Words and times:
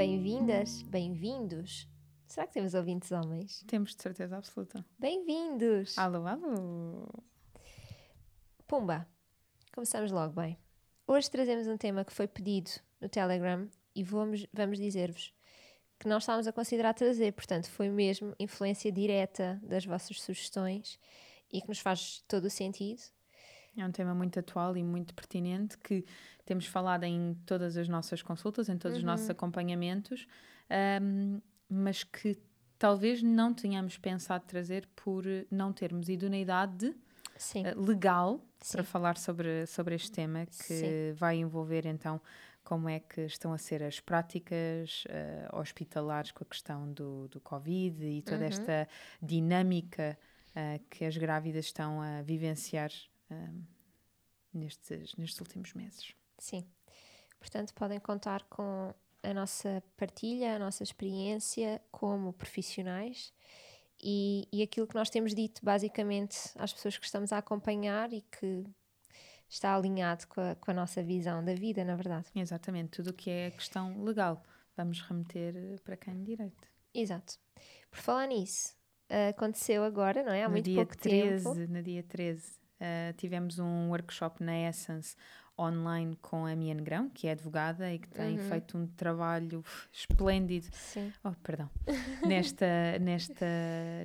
Bem-vindas, 0.00 0.80
bem-vindos. 0.80 1.86
Será 2.26 2.46
que 2.46 2.54
temos 2.54 2.72
ouvintes 2.72 3.12
homens? 3.12 3.62
Temos 3.66 3.94
de 3.94 4.00
certeza 4.02 4.34
absoluta. 4.34 4.82
Bem-vindos! 4.98 5.98
Alô, 5.98 6.26
alô! 6.26 7.06
Pumba! 8.66 9.06
Começamos 9.74 10.10
logo 10.10 10.40
bem. 10.40 10.56
Hoje 11.06 11.30
trazemos 11.30 11.66
um 11.66 11.76
tema 11.76 12.02
que 12.02 12.14
foi 12.14 12.26
pedido 12.26 12.70
no 12.98 13.10
Telegram 13.10 13.68
e 13.94 14.02
vamos, 14.02 14.46
vamos 14.54 14.78
dizer-vos 14.78 15.34
que 15.98 16.08
não 16.08 16.16
estávamos 16.16 16.46
a 16.46 16.52
considerar 16.54 16.94
trazer, 16.94 17.34
portanto, 17.34 17.68
foi 17.68 17.90
mesmo 17.90 18.34
influência 18.38 18.90
direta 18.90 19.60
das 19.62 19.84
vossas 19.84 20.18
sugestões 20.22 20.98
e 21.52 21.60
que 21.60 21.68
nos 21.68 21.78
faz 21.78 22.24
todo 22.26 22.46
o 22.46 22.50
sentido. 22.50 23.02
É 23.76 23.84
um 23.84 23.92
tema 23.92 24.14
muito 24.14 24.38
atual 24.38 24.76
e 24.76 24.82
muito 24.82 25.14
pertinente 25.14 25.78
que 25.78 26.04
temos 26.44 26.66
falado 26.66 27.04
em 27.04 27.34
todas 27.46 27.76
as 27.76 27.88
nossas 27.88 28.22
consultas, 28.22 28.68
em 28.68 28.76
todos 28.76 28.96
uhum. 28.96 29.02
os 29.02 29.04
nossos 29.04 29.26
uhum. 29.26 29.32
acompanhamentos, 29.32 30.26
um, 31.02 31.40
mas 31.68 32.02
que 32.02 32.36
talvez 32.78 33.22
não 33.22 33.54
tenhamos 33.54 33.96
pensado 33.96 34.44
trazer 34.46 34.88
por 34.96 35.24
não 35.50 35.72
termos 35.72 36.08
idoneidade 36.08 36.86
uh, 36.86 37.80
legal 37.80 38.44
Sim. 38.58 38.72
para 38.72 38.84
falar 38.84 39.16
sobre, 39.16 39.66
sobre 39.66 39.94
este 39.94 40.10
tema 40.10 40.46
que 40.46 40.74
Sim. 40.74 41.12
vai 41.14 41.36
envolver 41.36 41.86
então 41.86 42.20
como 42.64 42.88
é 42.88 43.00
que 43.00 43.22
estão 43.22 43.52
a 43.52 43.58
ser 43.58 43.82
as 43.82 44.00
práticas 44.00 45.04
uh, 45.06 45.58
hospitalares 45.58 46.30
com 46.32 46.44
a 46.44 46.46
questão 46.46 46.92
do, 46.92 47.28
do 47.28 47.40
Covid 47.40 48.04
e 48.04 48.22
toda 48.22 48.40
uhum. 48.40 48.48
esta 48.48 48.88
dinâmica 49.22 50.18
uh, 50.50 50.82
que 50.88 51.04
as 51.04 51.16
grávidas 51.16 51.66
estão 51.66 52.00
a 52.00 52.22
vivenciar 52.22 52.90
nestes, 54.52 55.14
nestes 55.16 55.40
últimos 55.40 55.74
meses. 55.74 56.14
Sim. 56.38 56.66
Portanto, 57.38 57.72
podem 57.74 57.98
contar 57.98 58.44
com 58.44 58.94
a 59.22 59.34
nossa 59.34 59.82
partilha, 59.96 60.56
a 60.56 60.58
nossa 60.58 60.82
experiência 60.82 61.80
como 61.90 62.32
profissionais 62.32 63.32
e, 64.02 64.48
e 64.52 64.62
aquilo 64.62 64.86
que 64.86 64.94
nós 64.94 65.10
temos 65.10 65.34
dito 65.34 65.64
basicamente 65.64 66.38
às 66.56 66.72
pessoas 66.72 66.96
que 66.96 67.04
estamos 67.04 67.32
a 67.32 67.38
acompanhar 67.38 68.12
e 68.12 68.22
que 68.22 68.64
está 69.48 69.74
alinhado 69.74 70.26
com 70.28 70.40
a, 70.40 70.54
com 70.54 70.70
a 70.70 70.74
nossa 70.74 71.02
visão 71.02 71.44
da 71.44 71.54
vida, 71.54 71.84
na 71.84 71.96
verdade. 71.96 72.26
Exatamente, 72.34 72.90
tudo 72.90 73.10
o 73.10 73.12
que 73.12 73.30
é 73.30 73.50
questão 73.50 74.02
legal, 74.04 74.42
vamos 74.76 75.00
remeter 75.02 75.54
eh, 75.56 75.76
para 75.84 75.96
quem 75.96 76.14
de 76.18 76.24
direito. 76.24 76.68
Exato. 76.94 77.38
Por 77.90 77.98
falar 77.98 78.26
nisso, 78.28 78.74
aconteceu 79.28 79.82
agora, 79.84 80.22
não 80.22 80.32
é? 80.32 80.44
Há 80.44 80.48
no 80.48 80.52
muito 80.52 80.72
pouco 80.72 80.96
13, 80.96 81.44
tempo. 81.44 81.72
No 81.72 81.82
dia 81.82 82.02
13, 82.02 82.59
uh, 82.80 83.10
eh, 83.10 83.14
tivemos 83.16 83.58
um 83.58 83.90
workshop 83.90 84.42
na 84.42 84.56
Essence 84.68 85.16
online 85.58 86.16
com 86.22 86.46
a 86.46 86.56
Mia 86.56 86.74
Negrão, 86.74 87.10
que 87.10 87.26
é 87.26 87.32
advogada 87.32 87.92
e 87.92 87.98
que 87.98 88.08
tem 88.08 88.38
uhum. 88.38 88.48
feito 88.48 88.78
um 88.78 88.86
trabalho 88.86 89.62
esplêndido. 89.92 90.68
Sim. 90.72 91.12
Oh, 91.22 91.32
perdão. 91.42 91.68
nesta, 92.26 92.98
nesta, 92.98 93.46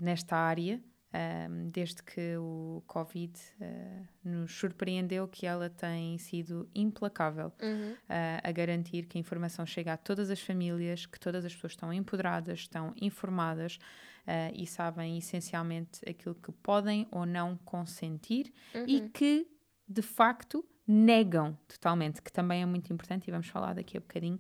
nesta 0.02 0.36
área 0.36 0.82
um, 1.16 1.70
desde 1.70 2.04
que 2.04 2.36
o 2.38 2.84
Covid 2.88 3.34
uh, 3.62 4.08
nos 4.24 4.52
surpreendeu 4.54 5.28
que 5.28 5.46
ela 5.46 5.70
tem 5.70 6.18
sido 6.18 6.70
implacável 6.76 7.54
uhum. 7.62 7.94
uh, 7.94 8.42
a 8.44 8.52
garantir 8.52 9.06
que 9.06 9.18
a 9.18 9.22
informação 9.22 9.66
chega 9.66 9.94
a 9.94 9.98
todas 9.98 10.30
as 10.30 10.42
famílias, 10.42 11.06
que 11.06 11.20
todas 11.20 11.46
as 11.46 11.54
pessoas 11.54 11.74
estão 11.74 11.94
empoderadas, 11.94 12.60
estão 12.60 12.94
informadas 13.00 13.80
uh, 14.28 14.54
e 14.54 14.66
sabem 14.66 15.18
essencialmente 15.18 16.02
aquilo 16.08 16.36
que 16.36 16.52
podem 16.52 17.08
ou 17.12 17.26
não 17.26 17.58
consentir 17.58 18.54
uhum. 18.74 18.86
e 18.88 19.10
que, 19.10 19.48
de 19.88 20.02
facto, 20.02 20.66
negam 20.88 21.58
totalmente, 21.68 22.22
que 22.22 22.32
também 22.32 22.62
é 22.62 22.66
muito 22.66 22.92
importante 22.92 23.28
e 23.28 23.32
vamos 23.32 23.48
falar 23.48 23.74
daqui 23.74 23.98
a 23.98 24.00
bocadinho. 24.00 24.40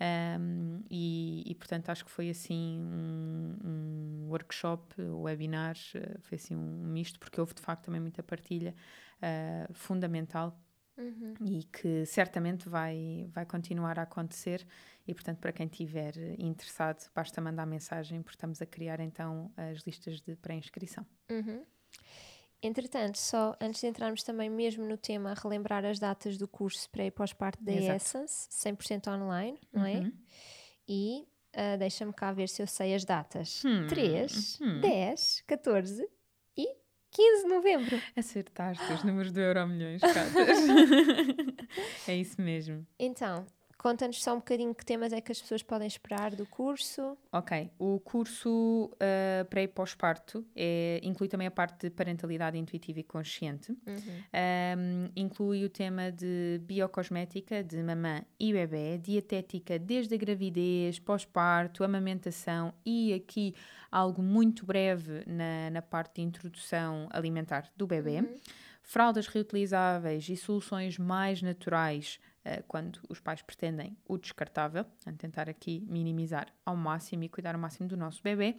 Um, 0.00 0.80
e, 0.88 1.42
e, 1.44 1.54
portanto 1.56 1.88
acho 1.88 2.04
que 2.04 2.10
foi 2.10 2.30
assim 2.30 2.80
um, 2.80 3.56
um 3.64 4.28
workshop, 4.28 4.94
webinar, 5.02 5.74
uh, 5.96 6.20
foi 6.20 6.36
assim 6.36 6.54
um 6.54 6.84
misto, 6.86 7.18
porque 7.18 7.40
houve 7.40 7.52
de 7.54 7.60
facto 7.60 7.86
também 7.86 8.00
muita 8.00 8.22
partilha 8.22 8.76
uh, 9.16 9.74
fundamental 9.74 10.56
uhum. 10.96 11.34
e 11.44 11.64
que 11.64 12.06
certamente 12.06 12.68
vai, 12.68 13.28
vai 13.32 13.44
continuar 13.44 13.98
a 13.98 14.02
acontecer. 14.02 14.64
E 15.08 15.14
portanto, 15.14 15.38
para 15.38 15.52
quem 15.52 15.66
estiver 15.66 16.12
interessado, 16.38 17.10
basta 17.14 17.40
mandar 17.40 17.64
mensagem, 17.64 18.22
porque 18.22 18.36
estamos 18.36 18.60
a 18.60 18.66
criar 18.66 19.00
então 19.00 19.50
as 19.56 19.78
listas 19.78 20.20
de 20.20 20.36
pré-inscrição. 20.36 21.04
Uhum. 21.30 21.64
Entretanto, 22.62 23.16
só 23.16 23.56
antes 23.58 23.80
de 23.80 23.86
entrarmos 23.86 24.22
também 24.22 24.50
mesmo 24.50 24.84
no 24.84 24.98
tema, 24.98 25.32
relembrar 25.32 25.86
as 25.86 25.98
datas 25.98 26.36
do 26.36 26.46
curso 26.46 26.90
pré 26.90 27.06
e 27.06 27.10
pós-parto 27.10 27.64
da 27.64 27.72
Exato. 27.72 27.96
Essence, 27.96 28.48
100% 28.50 29.08
online, 29.08 29.58
não 29.72 29.86
é? 29.86 30.00
uhum. 30.00 30.12
E 30.86 31.26
uh, 31.54 31.78
deixa-me 31.78 32.12
cá 32.12 32.30
ver 32.30 32.48
se 32.48 32.60
eu 32.60 32.66
sei 32.66 32.94
as 32.94 33.04
datas. 33.04 33.64
Hum. 33.64 33.86
3, 33.86 34.60
hum. 34.60 34.80
10, 34.80 35.44
14 35.46 36.06
e 36.54 36.66
15 37.12 37.42
de 37.44 37.48
novembro. 37.48 38.02
Acertaste 38.14 38.92
os 38.92 39.04
números 39.04 39.32
do 39.32 39.40
Euro 39.40 39.66
Milhões, 39.66 40.02
É 42.06 42.14
isso 42.14 42.42
mesmo. 42.42 42.86
Então, 42.98 43.46
Conta-nos 43.78 44.20
só 44.20 44.34
um 44.34 44.38
bocadinho 44.38 44.74
que 44.74 44.84
temas 44.84 45.12
é 45.12 45.20
que 45.20 45.30
as 45.30 45.40
pessoas 45.40 45.62
podem 45.62 45.86
esperar 45.86 46.34
do 46.34 46.44
curso. 46.44 47.16
Ok, 47.30 47.70
o 47.78 48.00
curso 48.00 48.90
uh, 48.94 49.44
pré 49.48 49.62
e 49.62 49.68
pós-parto 49.68 50.44
é, 50.56 51.00
inclui 51.04 51.28
também 51.28 51.46
a 51.46 51.50
parte 51.50 51.82
de 51.82 51.90
parentalidade 51.90 52.58
intuitiva 52.58 52.98
e 52.98 53.04
consciente. 53.04 53.70
Uhum. 53.70 53.96
Um, 54.76 55.10
inclui 55.14 55.64
o 55.64 55.68
tema 55.68 56.10
de 56.10 56.60
biocosmética 56.64 57.62
de 57.62 57.80
mamã 57.80 58.22
e 58.38 58.52
bebê, 58.52 58.98
dietética 58.98 59.78
desde 59.78 60.12
a 60.12 60.18
gravidez, 60.18 60.98
pós-parto, 60.98 61.84
amamentação 61.84 62.74
e 62.84 63.14
aqui 63.14 63.54
algo 63.92 64.20
muito 64.20 64.66
breve 64.66 65.22
na, 65.24 65.70
na 65.70 65.82
parte 65.82 66.16
de 66.16 66.22
introdução 66.22 67.08
alimentar 67.12 67.70
do 67.76 67.86
bebê. 67.86 68.22
Uhum. 68.22 68.34
Fraldas 68.82 69.28
reutilizáveis 69.28 70.28
e 70.28 70.36
soluções 70.36 70.98
mais 70.98 71.42
naturais 71.42 72.18
quando 72.66 73.00
os 73.08 73.20
pais 73.20 73.42
pretendem 73.42 73.96
o 74.06 74.16
descartável, 74.16 74.84
a 75.04 75.12
tentar 75.12 75.48
aqui 75.48 75.84
minimizar 75.88 76.52
ao 76.64 76.76
máximo 76.76 77.24
e 77.24 77.28
cuidar 77.28 77.54
ao 77.54 77.60
máximo 77.60 77.88
do 77.88 77.96
nosso 77.96 78.22
bebê, 78.22 78.56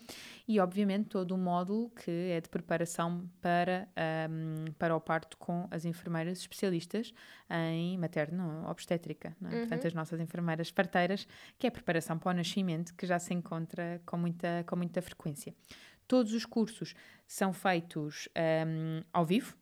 e 0.48 0.60
obviamente 0.60 1.10
todo 1.10 1.32
o 1.32 1.38
módulo 1.38 1.90
que 1.92 2.32
é 2.32 2.42
de 2.42 2.50
preparação 2.50 3.30
para, 3.42 3.88
um, 4.30 4.66
ehm, 4.66 4.72
para 4.78 4.96
o 4.96 5.02
parto 5.02 5.38
com 5.38 5.68
as 5.72 5.86
enfermeiras 5.86 6.40
especialistas 6.40 7.14
em 7.50 7.98
materno-obstétrica, 7.98 9.36
é? 9.42 9.46
uhum. 9.46 9.60
portanto 9.60 9.88
as 9.88 9.94
nossas 9.94 10.20
enfermeiras 10.20 10.72
parteiras, 10.72 11.28
que 11.58 11.68
é 11.68 11.70
a 11.70 11.72
preparação 11.72 12.18
para 12.18 12.32
o 12.32 12.34
nascimento, 12.34 12.94
que 12.96 13.06
já 13.06 13.20
se 13.20 13.34
encontra 13.34 14.02
com 14.06 14.18
muita, 14.18 14.64
com 14.68 14.76
muita 14.76 15.02
frequência. 15.02 15.54
Todos 16.08 16.34
os 16.34 16.46
cursos 16.46 16.96
são 17.28 17.54
feitos 17.54 18.28
um, 18.36 18.40
ehm, 18.42 19.04
ao 19.14 19.26
vivo, 19.26 19.56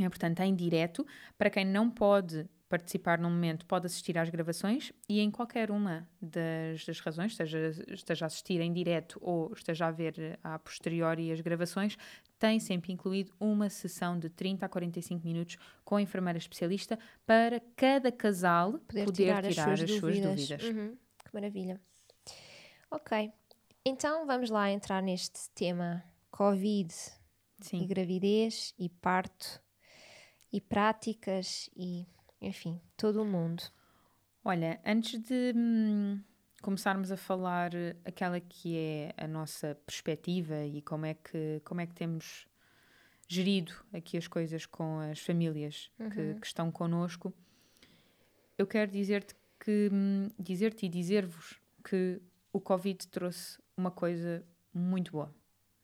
é, 0.00 0.08
portanto, 0.08 0.40
em 0.40 0.54
direto. 0.54 1.06
Para 1.36 1.50
quem 1.50 1.64
não 1.64 1.90
pode 1.90 2.48
participar 2.68 3.18
no 3.18 3.30
momento 3.30 3.64
pode 3.64 3.86
assistir 3.86 4.18
às 4.18 4.28
gravações 4.28 4.92
e 5.08 5.20
em 5.20 5.30
qualquer 5.30 5.70
uma 5.70 6.06
das, 6.20 6.84
das 6.84 7.00
razões, 7.00 7.32
esteja, 7.32 7.70
esteja 7.88 8.24
a 8.24 8.28
assistir 8.28 8.60
em 8.60 8.72
direto 8.72 9.18
ou 9.22 9.52
esteja 9.52 9.86
a 9.86 9.90
ver 9.90 10.38
a 10.44 10.58
posteriori 10.58 11.32
as 11.32 11.40
gravações, 11.40 11.96
tem 12.38 12.60
sempre 12.60 12.92
incluído 12.92 13.32
uma 13.40 13.70
sessão 13.70 14.18
de 14.18 14.28
30 14.28 14.66
a 14.66 14.68
45 14.68 15.26
minutos 15.26 15.56
com 15.84 15.96
a 15.96 16.02
enfermeira 16.02 16.38
especialista 16.38 16.98
para 17.26 17.60
cada 17.74 18.12
casal 18.12 18.72
poder, 18.80 19.04
poder 19.06 19.24
tirar, 19.24 19.42
tirar, 19.42 19.72
as, 19.72 19.80
as 19.80 19.90
suas, 19.90 20.00
suas 20.00 20.20
dúvidas. 20.20 20.48
dúvidas. 20.48 20.64
Uhum. 20.64 20.96
Que 21.24 21.34
maravilha. 21.34 21.80
Ok, 22.90 23.32
então 23.84 24.26
vamos 24.26 24.50
lá 24.50 24.70
entrar 24.70 25.02
neste 25.02 25.50
tema 25.54 26.04
Covid 26.30 26.92
Sim. 27.60 27.82
e 27.82 27.86
gravidez 27.86 28.74
e 28.78 28.88
parto 28.88 29.60
e 30.52 30.60
práticas 30.60 31.68
e 31.76 32.06
enfim, 32.40 32.80
todo 32.96 33.22
o 33.22 33.24
mundo. 33.24 33.62
Olha, 34.44 34.80
antes 34.84 35.20
de 35.20 35.52
hum, 35.56 36.20
começarmos 36.62 37.10
a 37.10 37.16
falar 37.16 37.70
aquela 38.04 38.40
que 38.40 38.76
é 38.76 39.14
a 39.16 39.26
nossa 39.26 39.74
perspectiva 39.86 40.64
e 40.64 40.80
como 40.82 41.06
é 41.06 41.14
que, 41.14 41.60
como 41.64 41.80
é 41.80 41.86
que 41.86 41.94
temos 41.94 42.46
gerido 43.28 43.72
aqui 43.92 44.16
as 44.16 44.26
coisas 44.26 44.64
com 44.64 45.00
as 45.00 45.20
famílias 45.20 45.90
uhum. 45.98 46.10
que, 46.10 46.34
que, 46.40 46.46
estão 46.46 46.72
connosco, 46.72 47.32
eu 48.56 48.66
quero 48.66 48.90
dizer-te 48.90 49.34
que 49.60 49.90
hum, 49.92 50.28
dizer-te 50.38 50.86
e 50.86 50.88
dizer-vos 50.88 51.60
que 51.84 52.20
o 52.52 52.60
Covid 52.60 53.06
trouxe 53.08 53.60
uma 53.76 53.90
coisa 53.90 54.44
muito 54.72 55.12
boa. 55.12 55.34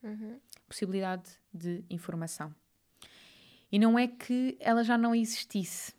Uhum. 0.03 0.41
Possibilidade 0.67 1.31
de 1.53 1.85
informação. 1.91 2.55
E 3.71 3.79
não 3.79 3.99
é 3.99 4.07
que 4.07 4.57
ela 4.61 4.83
já 4.85 4.97
não 4.97 5.15
existisse, 5.15 5.95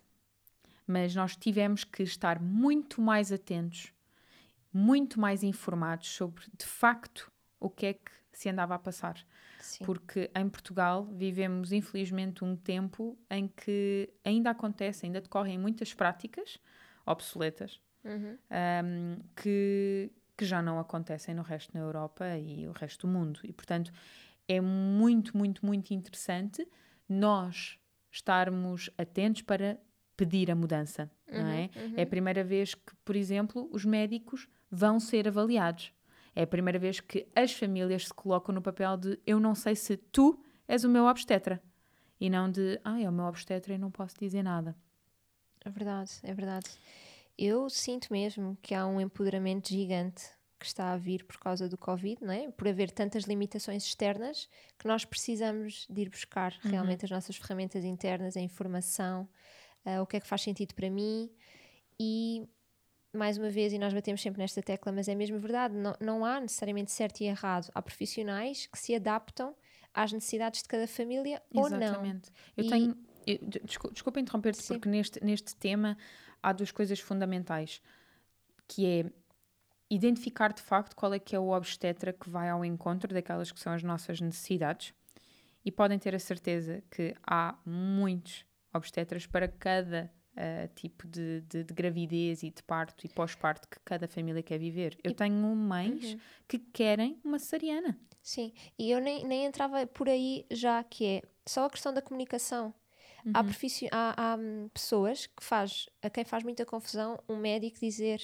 mas 0.86 1.14
nós 1.14 1.36
tivemos 1.36 1.84
que 1.84 2.02
estar 2.02 2.40
muito 2.40 3.00
mais 3.00 3.32
atentos, 3.32 3.92
muito 4.72 5.18
mais 5.18 5.42
informados 5.42 6.08
sobre, 6.08 6.44
de 6.56 6.66
facto, 6.66 7.30
o 7.58 7.68
que 7.68 7.86
é 7.86 7.94
que 7.94 8.12
se 8.32 8.48
andava 8.48 8.74
a 8.74 8.78
passar. 8.78 9.16
Sim. 9.60 9.84
Porque 9.84 10.30
em 10.34 10.48
Portugal 10.48 11.06
vivemos, 11.06 11.72
infelizmente, 11.72 12.44
um 12.44 12.54
tempo 12.54 13.18
em 13.30 13.48
que 13.48 14.10
ainda 14.24 14.50
acontece, 14.50 15.06
ainda 15.06 15.20
decorrem 15.20 15.58
muitas 15.58 15.92
práticas 15.92 16.58
obsoletas 17.04 17.80
uhum. 18.04 18.38
um, 18.84 19.18
que, 19.34 20.10
que 20.36 20.44
já 20.44 20.60
não 20.60 20.78
acontecem 20.78 21.34
no 21.34 21.42
resto 21.42 21.72
da 21.72 21.80
Europa 21.80 22.36
e 22.36 22.68
o 22.68 22.72
resto 22.72 23.06
do 23.06 23.12
mundo. 23.12 23.40
E, 23.42 23.52
portanto, 23.52 23.92
é 24.46 24.60
muito, 24.60 25.36
muito, 25.36 25.64
muito 25.64 25.92
interessante 25.92 26.66
nós 27.08 27.78
estarmos 28.10 28.90
atentos 28.96 29.42
para 29.42 29.78
pedir 30.16 30.50
a 30.50 30.54
mudança, 30.54 31.10
uhum, 31.30 31.42
não 31.42 31.48
é? 31.48 31.70
Uhum. 31.76 31.94
É 31.96 32.02
a 32.02 32.06
primeira 32.06 32.42
vez 32.42 32.74
que, 32.74 32.94
por 33.04 33.14
exemplo, 33.14 33.68
os 33.72 33.84
médicos 33.84 34.48
vão 34.70 34.98
ser 34.98 35.28
avaliados. 35.28 35.92
É 36.34 36.42
a 36.42 36.46
primeira 36.46 36.78
vez 36.78 37.00
que 37.00 37.26
as 37.34 37.52
famílias 37.52 38.06
se 38.06 38.14
colocam 38.14 38.54
no 38.54 38.62
papel 38.62 38.96
de 38.96 39.18
eu 39.26 39.40
não 39.40 39.54
sei 39.54 39.74
se 39.74 39.96
tu 39.96 40.42
és 40.68 40.84
o 40.84 40.88
meu 40.88 41.04
obstetra. 41.04 41.62
E 42.20 42.30
não 42.30 42.50
de, 42.50 42.80
ah, 42.82 43.00
é 43.00 43.08
o 43.08 43.12
meu 43.12 43.26
obstetra 43.26 43.74
e 43.74 43.78
não 43.78 43.90
posso 43.90 44.18
dizer 44.18 44.42
nada. 44.42 44.76
É 45.64 45.70
verdade, 45.70 46.12
é 46.22 46.32
verdade. 46.32 46.66
Eu 47.36 47.68
sinto 47.68 48.08
mesmo 48.10 48.56
que 48.62 48.74
há 48.74 48.86
um 48.86 49.00
empoderamento 49.00 49.68
gigante 49.68 50.24
que 50.58 50.64
está 50.64 50.92
a 50.92 50.96
vir 50.96 51.24
por 51.24 51.38
causa 51.38 51.68
do 51.68 51.76
Covid, 51.76 52.24
não 52.24 52.32
é? 52.32 52.50
Por 52.50 52.66
haver 52.66 52.90
tantas 52.90 53.24
limitações 53.24 53.84
externas 53.84 54.48
que 54.78 54.88
nós 54.88 55.04
precisamos 55.04 55.86
de 55.90 56.02
ir 56.02 56.08
buscar 56.08 56.54
uhum. 56.64 56.70
realmente 56.70 57.04
as 57.04 57.10
nossas 57.10 57.36
ferramentas 57.36 57.84
internas, 57.84 58.36
a 58.36 58.40
informação, 58.40 59.28
uh, 59.86 60.02
o 60.02 60.06
que 60.06 60.16
é 60.16 60.20
que 60.20 60.26
faz 60.26 60.42
sentido 60.42 60.74
para 60.74 60.90
mim 60.90 61.30
e 61.98 62.46
mais 63.16 63.38
uma 63.38 63.48
vez, 63.48 63.72
e 63.72 63.78
nós 63.78 63.94
batemos 63.94 64.20
sempre 64.20 64.40
nesta 64.40 64.62
tecla, 64.62 64.92
mas 64.92 65.08
é 65.08 65.14
mesmo 65.14 65.38
verdade, 65.38 65.74
não, 65.74 65.94
não 65.98 66.24
há 66.24 66.38
necessariamente 66.38 66.92
certo 66.92 67.22
e 67.22 67.24
errado. 67.24 67.70
Há 67.74 67.80
profissionais 67.80 68.66
que 68.66 68.78
se 68.78 68.94
adaptam 68.94 69.56
às 69.94 70.12
necessidades 70.12 70.62
de 70.62 70.68
cada 70.68 70.86
família 70.86 71.42
Exatamente. 71.50 71.56
ou 71.56 71.70
não. 71.70 71.86
Exatamente. 71.86 72.30
Eu 72.56 72.64
e... 72.64 72.68
tenho. 72.68 73.06
Eu, 73.26 73.38
desculpa, 73.64 73.94
desculpa 73.94 74.20
interromper-te, 74.20 74.62
porque 74.68 74.88
neste, 74.88 75.24
neste 75.24 75.56
tema 75.56 75.96
há 76.40 76.52
duas 76.52 76.70
coisas 76.70 77.00
fundamentais, 77.00 77.82
que 78.68 78.86
é 78.86 79.10
identificar 79.90 80.52
de 80.52 80.62
facto 80.62 80.94
qual 80.94 81.12
é 81.12 81.18
que 81.18 81.34
é 81.34 81.38
o 81.38 81.48
obstetra 81.48 82.12
que 82.12 82.30
vai 82.30 82.48
ao 82.48 82.64
encontro 82.64 83.12
daquelas 83.12 83.50
que 83.50 83.58
são 83.58 83.72
as 83.72 83.82
nossas 83.82 84.20
necessidades 84.20 84.94
e 85.64 85.72
podem 85.72 85.98
ter 85.98 86.14
a 86.14 86.18
certeza 86.20 86.84
que 86.88 87.16
há 87.26 87.58
muitos 87.64 88.45
obstetras 88.76 89.26
para 89.26 89.48
cada 89.48 90.10
uh, 90.32 90.74
tipo 90.74 91.06
de, 91.06 91.40
de, 91.42 91.64
de, 91.64 91.74
gravidez 91.74 92.42
e 92.42 92.50
de 92.50 92.62
parto 92.62 93.06
e 93.06 93.08
pós-parto 93.08 93.68
que 93.68 93.78
cada 93.84 94.06
família 94.06 94.42
quer 94.42 94.58
viver. 94.58 94.98
Eu 95.02 95.12
e... 95.12 95.14
tenho 95.14 95.34
mães 95.34 96.12
uhum. 96.12 96.20
que 96.46 96.58
querem 96.58 97.20
uma 97.24 97.38
cesariana. 97.38 97.98
Sim, 98.22 98.52
e 98.78 98.90
eu 98.90 99.00
nem, 99.00 99.24
nem 99.24 99.44
entrava 99.46 99.86
por 99.86 100.08
aí 100.08 100.44
já 100.50 100.82
que 100.82 101.06
é 101.06 101.22
só 101.46 101.66
a 101.66 101.70
questão 101.70 101.94
da 101.94 102.02
comunicação. 102.02 102.74
Uhum. 103.24 103.32
Há, 103.34 103.40
há, 103.92 104.32
há 104.32 104.36
hum, 104.36 104.68
pessoas 104.72 105.26
que 105.26 105.42
faz, 105.42 105.88
a 106.02 106.10
quem 106.10 106.24
faz 106.24 106.44
muita 106.44 106.64
confusão 106.64 107.18
um 107.28 107.36
médico 107.36 107.78
dizer 107.80 108.20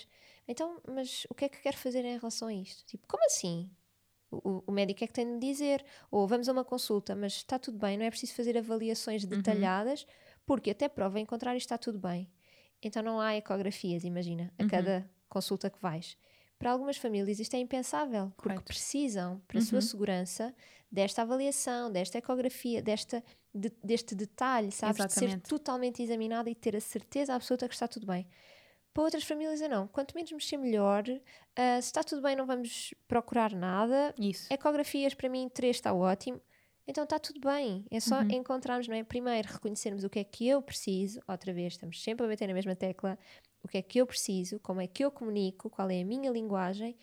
então, 0.47 0.81
mas 0.89 1.27
o 1.31 1.35
que 1.35 1.45
é 1.45 1.49
que 1.49 1.61
quer 1.61 1.75
fazer 1.75 2.05
em 2.05 2.19
relação 2.19 2.49
a 2.49 2.55
isto? 2.55 2.85
Tipo, 2.85 3.07
como 3.07 3.25
assim? 3.25 3.71
O, 4.31 4.63
o, 4.67 4.73
médico 4.73 5.05
é 5.05 5.07
que 5.07 5.13
tem 5.13 5.39
de 5.39 5.47
dizer, 5.47 5.85
ou 6.11 6.27
vamos 6.27 6.49
a 6.49 6.53
uma 6.53 6.65
consulta, 6.65 7.15
mas 7.15 7.35
está 7.35 7.59
tudo 7.59 7.79
bem, 7.79 7.99
não 7.99 8.05
é 8.05 8.11
preciso 8.11 8.35
fazer 8.35 8.57
avaliações 8.57 9.25
uhum. 9.25 9.31
detalhadas, 9.31 10.03
uhum. 10.03 10.09
Porque 10.47 10.71
até 10.71 10.89
prova 10.89 11.21
em 11.21 11.27
contrário 11.27 11.59
está 11.59 11.79
tudo 11.79 11.99
bem. 11.99 12.31
Então 12.83 13.03
não 13.03 13.21
há 13.21 13.35
ecografias, 13.35 14.05
imagina, 14.05 14.53
a 14.59 14.63
uhum. 14.63 14.69
cada 14.69 15.09
consulta 15.29 15.71
que 15.71 15.81
vais. 15.81 16.17
Para 16.59 16.71
algumas 16.71 16.97
famílias 16.97 17.41
isto 17.41 17.55
é 17.55 17.59
impensável, 17.59 18.33
porque 18.37 18.51
Correto. 18.51 18.65
precisam, 18.65 19.41
para 19.49 19.59
a 19.59 19.63
sua 19.63 19.77
uhum. 19.77 19.83
segurança, 19.83 20.55
desta 20.91 21.23
avaliação, 21.23 21.91
desta 21.91 22.19
ecografia, 22.19 22.83
desta, 22.83 23.25
de, 23.53 23.73
deste 23.83 24.15
detalhe, 24.15 24.71
sabes? 24.71 25.05
De 25.07 25.13
ser 25.13 25.41
totalmente 25.41 26.03
examinada 26.03 26.51
e 26.51 26.55
ter 26.55 26.77
a 26.77 26.81
certeza 26.81 27.35
absoluta 27.35 27.67
que 27.67 27.75
está 27.75 27.89
tudo 27.89 28.07
bem. 28.07 28.29
Para 28.93 29.05
outras 29.05 29.25
famílias 29.25 29.63
é 29.63 29.69
não. 29.69 29.89
Quanto 29.89 30.15
menos 30.15 30.31
mexer, 30.31 30.59
melhor. 30.59 31.03
Uh, 31.09 31.81
se 31.81 31.89
está 31.89 32.05
tudo 32.05 32.21
bem, 32.21 32.37
não 32.37 32.45
vamos 32.45 32.93
procurar 33.09 33.53
nada. 33.55 34.15
Isso. 34.19 34.53
Ecografias, 34.53 35.15
para 35.15 35.31
mim, 35.31 35.49
três 35.49 35.77
está 35.77 35.95
ótimo. 35.95 36.41
Então 36.87 37.05
está 37.05 37.19
tudo 37.19 37.41
bem. 37.41 37.85
É 37.91 38.01
só 38.01 38.21
uhum. 38.21 38.31
encontrarmos, 38.31 38.89
não 38.89 38.97
é? 38.97 39.05
Primeiro, 39.05 39.49
reconhecermos 39.53 40.05
o 40.05 40.11
que 40.11 40.19
é 40.19 40.25
que 40.25 40.49
eu 40.49 40.61
preciso. 40.61 41.21
Outra 41.29 41.53
vez, 41.53 41.75
estamos 41.75 42.03
sempre 42.03 42.27
a 42.27 42.29
bater 42.29 42.49
na 42.49 42.55
mesma 42.55 42.75
tecla. 42.75 43.19
O 43.63 43.69
que 43.69 43.79
é 43.79 43.83
que 43.83 44.01
eu 44.01 44.07
preciso, 44.07 44.59
como 44.61 44.81
é 44.81 44.87
que 44.87 45.05
eu 45.05 45.11
comunico, 45.11 45.71
qual 45.71 45.89
é 45.91 46.01
a 46.01 46.05
minha 46.05 46.31
linguagem 46.31 46.97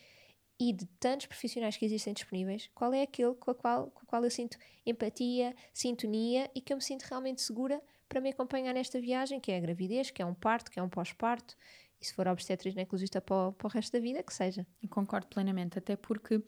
e 0.60 0.74
de 0.74 0.86
tantos 1.00 1.26
profissionais 1.26 1.78
que 1.78 1.86
existem 1.86 2.14
disponíveis, 2.14 2.70
qual 2.76 2.94
é 2.94 3.04
aquele 3.04 3.34
com, 3.36 3.50
a 3.50 3.56
qual, 3.56 3.90
com 3.92 4.04
o 4.04 4.06
qual 4.06 4.24
eu 4.26 4.30
sinto 4.30 4.58
empatia, 4.86 5.56
sintonia 5.74 6.52
e 6.54 6.60
que 6.60 6.74
eu 6.74 6.78
me 6.78 6.84
sinto 6.84 7.04
realmente 7.04 7.42
segura 7.42 7.81
para 8.10 8.20
me 8.20 8.30
acompanhar 8.30 8.74
nesta 8.74 9.00
viagem, 9.00 9.40
que 9.40 9.52
é 9.52 9.58
a 9.58 9.60
gravidez, 9.62 10.12
que 10.12 10.22
é 10.22 10.26
um 10.26 10.34
parto, 10.34 10.70
que 10.70 10.78
é 10.78 10.84
um 10.84 10.90
pós-parto, 10.90 11.56
e 12.02 12.06
se 12.06 12.14
for 12.14 12.28
obstetra 12.28 12.68
e 12.68 12.72
ginecologista 12.72 13.22
para, 13.22 13.54
para 13.54 13.68
o 13.68 13.70
resto 13.70 13.94
da 13.94 14.00
vida, 14.00 14.22
que 14.22 14.34
seja. 14.34 14.68
Eu 14.81 14.90
concordo 14.90 15.28
plenamente, 15.28 15.78
até 15.78 15.96
porque 15.96 16.42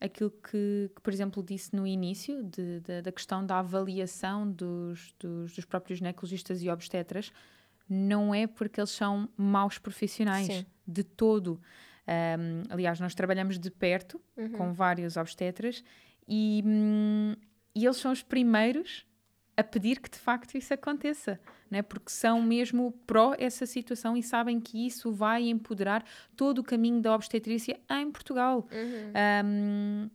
aquilo 0.00 0.30
que, 0.30 0.90
que 0.94 1.02
por 1.02 1.12
exemplo, 1.12 1.42
disse 1.42 1.74
no 1.76 1.86
início, 1.86 2.42
de, 2.42 2.80
de, 2.80 3.02
da 3.02 3.12
questão 3.12 3.44
da 3.44 3.58
avaliação 3.58 4.50
dos, 4.50 5.14
dos, 5.18 5.54
dos, 5.54 5.64
próprios 5.64 5.98
ginecologistas 5.98 6.62
e 6.62 6.70
obstetras, 6.70 7.30
não 7.88 8.34
é 8.34 8.46
porque 8.46 8.80
eles 8.80 8.90
são 8.90 9.28
maus 9.36 9.78
profissionais, 9.78 10.46
Sim. 10.46 10.66
de 10.86 11.02
todo. 11.02 11.60
Um, 12.08 12.62
aliás, 12.70 12.98
nós 12.98 13.14
trabalhamos 13.14 13.58
de 13.58 13.70
perto 13.70 14.20
uhum. 14.36 14.52
com 14.52 14.72
vários 14.72 15.16
obstetras 15.16 15.84
e, 16.26 16.62
hum, 16.64 17.34
e 17.74 17.84
eles 17.84 17.98
são 17.98 18.10
os 18.10 18.22
primeiros 18.22 19.06
a 19.60 19.64
pedir 19.64 20.00
que 20.00 20.08
de 20.08 20.18
facto 20.18 20.56
isso 20.56 20.72
aconteça, 20.72 21.38
né? 21.70 21.82
porque 21.82 22.10
são 22.10 22.40
mesmo 22.40 22.92
pró 23.06 23.34
essa 23.38 23.66
situação 23.66 24.16
e 24.16 24.22
sabem 24.22 24.58
que 24.58 24.86
isso 24.86 25.12
vai 25.12 25.48
empoderar 25.48 26.02
todo 26.34 26.60
o 26.60 26.64
caminho 26.64 27.00
da 27.00 27.14
obstetrícia 27.14 27.78
em 27.90 28.10
Portugal. 28.10 28.66
Uhum. 28.72 29.44
Um, 29.44 30.10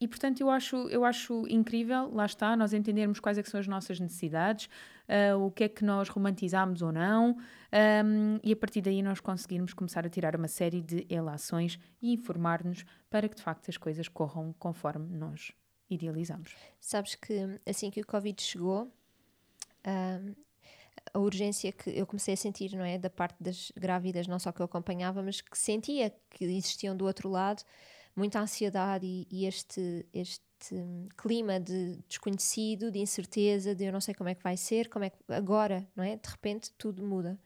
e 0.00 0.06
portanto 0.06 0.40
eu 0.40 0.50
acho, 0.50 0.76
eu 0.88 1.04
acho 1.04 1.46
incrível, 1.48 2.10
lá 2.12 2.26
está, 2.26 2.56
nós 2.56 2.72
entendermos 2.72 3.18
quais 3.18 3.38
é 3.38 3.42
são 3.42 3.58
as 3.58 3.66
nossas 3.66 3.98
necessidades, 3.98 4.68
uh, 5.08 5.36
o 5.38 5.50
que 5.50 5.64
é 5.64 5.68
que 5.68 5.84
nós 5.84 6.08
romantizamos 6.08 6.82
ou 6.82 6.92
não, 6.92 7.30
um, 7.32 8.38
e 8.44 8.52
a 8.52 8.56
partir 8.56 8.82
daí 8.82 9.02
nós 9.02 9.20
conseguirmos 9.20 9.74
começar 9.74 10.06
a 10.06 10.10
tirar 10.10 10.36
uma 10.36 10.48
série 10.48 10.80
de 10.80 11.06
relações 11.10 11.78
e 12.00 12.12
informar-nos 12.12 12.84
para 13.10 13.28
que 13.28 13.34
de 13.34 13.42
facto 13.42 13.68
as 13.68 13.76
coisas 13.76 14.06
corram 14.06 14.54
conforme 14.58 15.16
nós 15.16 15.52
idealizamos. 15.88 16.56
Sabes 16.80 17.14
que 17.14 17.60
assim 17.66 17.90
que 17.90 18.00
o 18.00 18.06
Covid 18.06 18.40
chegou, 18.42 18.90
a 21.12 21.18
urgência 21.18 21.72
que 21.72 21.90
eu 21.90 22.06
comecei 22.06 22.34
a 22.34 22.36
sentir, 22.36 22.72
não 22.72 22.84
é? 22.84 22.98
Da 22.98 23.10
parte 23.10 23.36
das 23.40 23.72
grávidas, 23.76 24.26
não 24.26 24.38
só 24.38 24.52
que 24.52 24.60
eu 24.60 24.66
acompanhava, 24.66 25.22
mas 25.22 25.40
que 25.40 25.56
sentia 25.56 26.12
que 26.30 26.44
existiam 26.44 26.96
do 26.96 27.04
outro 27.04 27.28
lado 27.28 27.62
muita 28.16 28.40
ansiedade 28.40 29.06
e, 29.06 29.26
e 29.30 29.46
este, 29.46 30.06
este 30.12 30.74
clima 31.16 31.60
de 31.60 31.98
desconhecido, 32.08 32.90
de 32.90 32.98
incerteza, 32.98 33.74
de 33.74 33.84
eu 33.84 33.92
não 33.92 34.00
sei 34.00 34.14
como 34.14 34.30
é 34.30 34.34
que 34.34 34.42
vai 34.42 34.56
ser, 34.56 34.88
como 34.88 35.04
é 35.04 35.10
que 35.10 35.18
agora, 35.28 35.86
não 35.94 36.02
é? 36.02 36.16
De 36.16 36.28
repente 36.28 36.70
tudo 36.78 37.04
muda. 37.04 37.38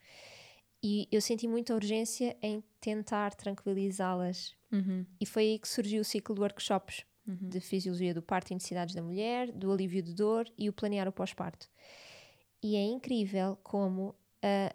E 0.83 1.09
eu 1.11 1.21
senti 1.21 1.47
muita 1.47 1.75
urgência 1.75 2.37
em 2.41 2.63
tentar 2.81 3.35
tranquilizá-las. 3.35 4.55
Uhum. 4.73 5.05
E 5.21 5.27
foi 5.27 5.43
aí 5.43 5.59
que 5.59 5.69
surgiu 5.69 6.01
o 6.01 6.05
ciclo 6.05 6.35
de 6.35 6.41
workshops 6.41 7.05
uhum. 7.27 7.49
de 7.49 7.61
fisiologia 7.61 8.15
do 8.15 8.23
parto 8.23 8.51
e 8.51 8.55
necessidades 8.55 8.95
da 8.95 9.03
mulher, 9.03 9.51
do 9.53 9.71
alívio 9.73 10.03
de 10.03 10.15
dor 10.15 10.47
e 10.57 10.69
o 10.69 10.73
planear 10.73 11.09
o 11.09 11.13
pós-parto. 11.13 11.69
E 12.63 12.77
é 12.77 12.83
incrível 12.83 13.57
como, 13.63 14.09
uh, 14.11 14.75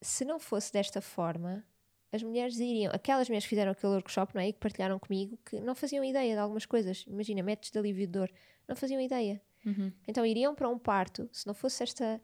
se 0.00 0.24
não 0.24 0.38
fosse 0.38 0.72
desta 0.72 1.00
forma, 1.00 1.64
as 2.12 2.22
mulheres 2.22 2.58
iriam, 2.58 2.92
aquelas 2.94 3.28
mulheres 3.28 3.44
que 3.44 3.50
fizeram 3.50 3.72
aquele 3.72 3.92
workshop, 3.94 4.34
não 4.34 4.42
é? 4.42 4.48
E 4.48 4.52
que 4.52 4.60
partilharam 4.60 4.98
comigo, 4.98 5.36
que 5.44 5.58
não 5.60 5.74
faziam 5.74 6.04
ideia 6.04 6.34
de 6.34 6.38
algumas 6.38 6.64
coisas. 6.64 7.04
Imagina, 7.08 7.42
métodos 7.42 7.72
de 7.72 7.78
alívio 7.78 8.06
de 8.06 8.12
dor, 8.12 8.30
não 8.68 8.76
faziam 8.76 9.00
ideia. 9.00 9.42
Uhum. 9.66 9.92
Então 10.06 10.24
iriam 10.24 10.54
para 10.54 10.68
um 10.68 10.78
parto, 10.78 11.28
se 11.32 11.46
não 11.46 11.54
fosse 11.54 11.82
esta, 11.82 12.20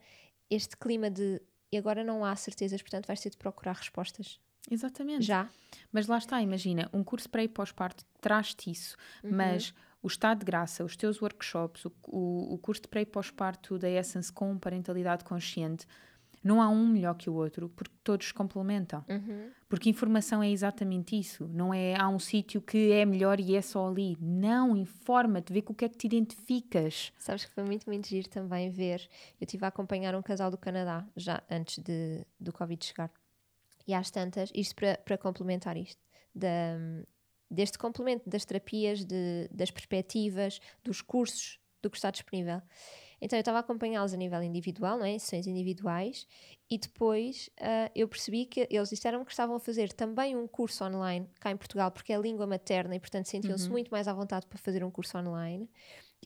este 0.48 0.76
clima 0.76 1.10
de 1.10 1.40
e 1.72 1.76
agora 1.76 2.02
não 2.02 2.24
há 2.24 2.34
certezas, 2.34 2.82
portanto 2.82 3.06
vais 3.06 3.20
ter 3.20 3.30
de 3.30 3.36
procurar 3.36 3.72
respostas. 3.72 4.40
Exatamente. 4.68 5.24
Já. 5.24 5.48
Mas 5.92 6.06
lá 6.06 6.18
está, 6.18 6.42
imagina, 6.42 6.88
um 6.92 7.04
curso 7.04 7.28
pré 7.28 7.44
e 7.44 7.48
pós-parto 7.48 8.04
traz-te 8.20 8.70
isso, 8.70 8.96
uhum. 9.22 9.30
mas 9.32 9.74
o 10.02 10.06
estado 10.06 10.40
de 10.40 10.44
graça, 10.44 10.84
os 10.84 10.96
teus 10.96 11.20
workshops, 11.20 11.84
o, 11.84 11.92
o, 12.08 12.54
o 12.54 12.58
curso 12.58 12.82
de 12.82 12.88
pré 12.88 13.02
e 13.02 13.06
pós-parto 13.06 13.78
da 13.78 13.88
Essence 13.88 14.32
com 14.32 14.58
parentalidade 14.58 15.24
consciente, 15.24 15.86
não 16.42 16.62
há 16.62 16.68
um 16.68 16.86
melhor 16.86 17.14
que 17.14 17.28
o 17.28 17.34
outro, 17.34 17.68
porque 17.68 17.94
todos 18.02 18.32
complementam. 18.32 19.04
Uhum. 19.08 19.50
Porque 19.68 19.90
informação 19.90 20.42
é 20.42 20.50
exatamente 20.50 21.18
isso. 21.18 21.46
Não 21.48 21.72
é 21.72 21.94
há 21.98 22.08
um 22.08 22.18
sítio 22.18 22.62
que 22.62 22.90
é 22.92 23.04
melhor 23.04 23.38
e 23.38 23.54
é 23.54 23.60
só 23.60 23.86
ali. 23.86 24.16
Não, 24.18 24.74
informa-te, 24.74 25.52
vê 25.52 25.60
com 25.60 25.74
o 25.74 25.76
que 25.76 25.84
é 25.84 25.88
que 25.88 25.98
te 25.98 26.06
identificas. 26.06 27.12
Sabes 27.18 27.44
que 27.44 27.52
foi 27.52 27.64
muito, 27.64 27.86
muito 27.86 28.08
giro 28.08 28.28
também 28.28 28.70
ver. 28.70 29.06
Eu 29.38 29.44
estive 29.44 29.64
a 29.66 29.68
acompanhar 29.68 30.14
um 30.14 30.22
casal 30.22 30.50
do 30.50 30.56
Canadá, 30.56 31.06
já 31.14 31.42
antes 31.50 31.78
de, 31.78 32.24
do 32.38 32.52
Covid 32.52 32.82
chegar. 32.84 33.10
E 33.90 33.94
às 33.94 34.08
tantas, 34.08 34.52
isto 34.54 34.76
para, 34.76 34.96
para 34.98 35.18
complementar 35.18 35.76
isto, 35.76 36.00
da, 36.32 36.76
deste 37.50 37.76
complemento 37.76 38.30
das 38.30 38.44
terapias, 38.44 39.04
de, 39.04 39.48
das 39.50 39.68
perspectivas, 39.68 40.60
dos 40.84 41.02
cursos, 41.02 41.58
do 41.82 41.90
que 41.90 41.96
está 41.96 42.08
disponível. 42.12 42.62
Então 43.20 43.36
eu 43.36 43.40
estava 43.40 43.58
a 43.58 43.60
acompanhá-los 43.62 44.14
a 44.14 44.16
nível 44.16 44.40
individual, 44.44 44.96
não 44.96 45.04
é? 45.04 45.18
sessões 45.18 45.48
individuais, 45.48 46.24
e 46.70 46.78
depois 46.78 47.50
uh, 47.58 47.90
eu 47.96 48.06
percebi 48.06 48.46
que 48.46 48.68
eles 48.70 48.90
disseram 48.90 49.24
que 49.24 49.32
estavam 49.32 49.56
a 49.56 49.60
fazer 49.60 49.92
também 49.92 50.36
um 50.36 50.46
curso 50.46 50.84
online 50.84 51.28
cá 51.40 51.50
em 51.50 51.56
Portugal, 51.56 51.90
porque 51.90 52.12
é 52.12 52.16
língua 52.16 52.46
materna 52.46 52.94
e 52.94 53.00
portanto 53.00 53.26
sentiam-se 53.26 53.64
uhum. 53.64 53.72
muito 53.72 53.90
mais 53.90 54.06
à 54.06 54.14
vontade 54.14 54.46
para 54.46 54.56
fazer 54.56 54.84
um 54.84 54.90
curso 54.90 55.18
online. 55.18 55.68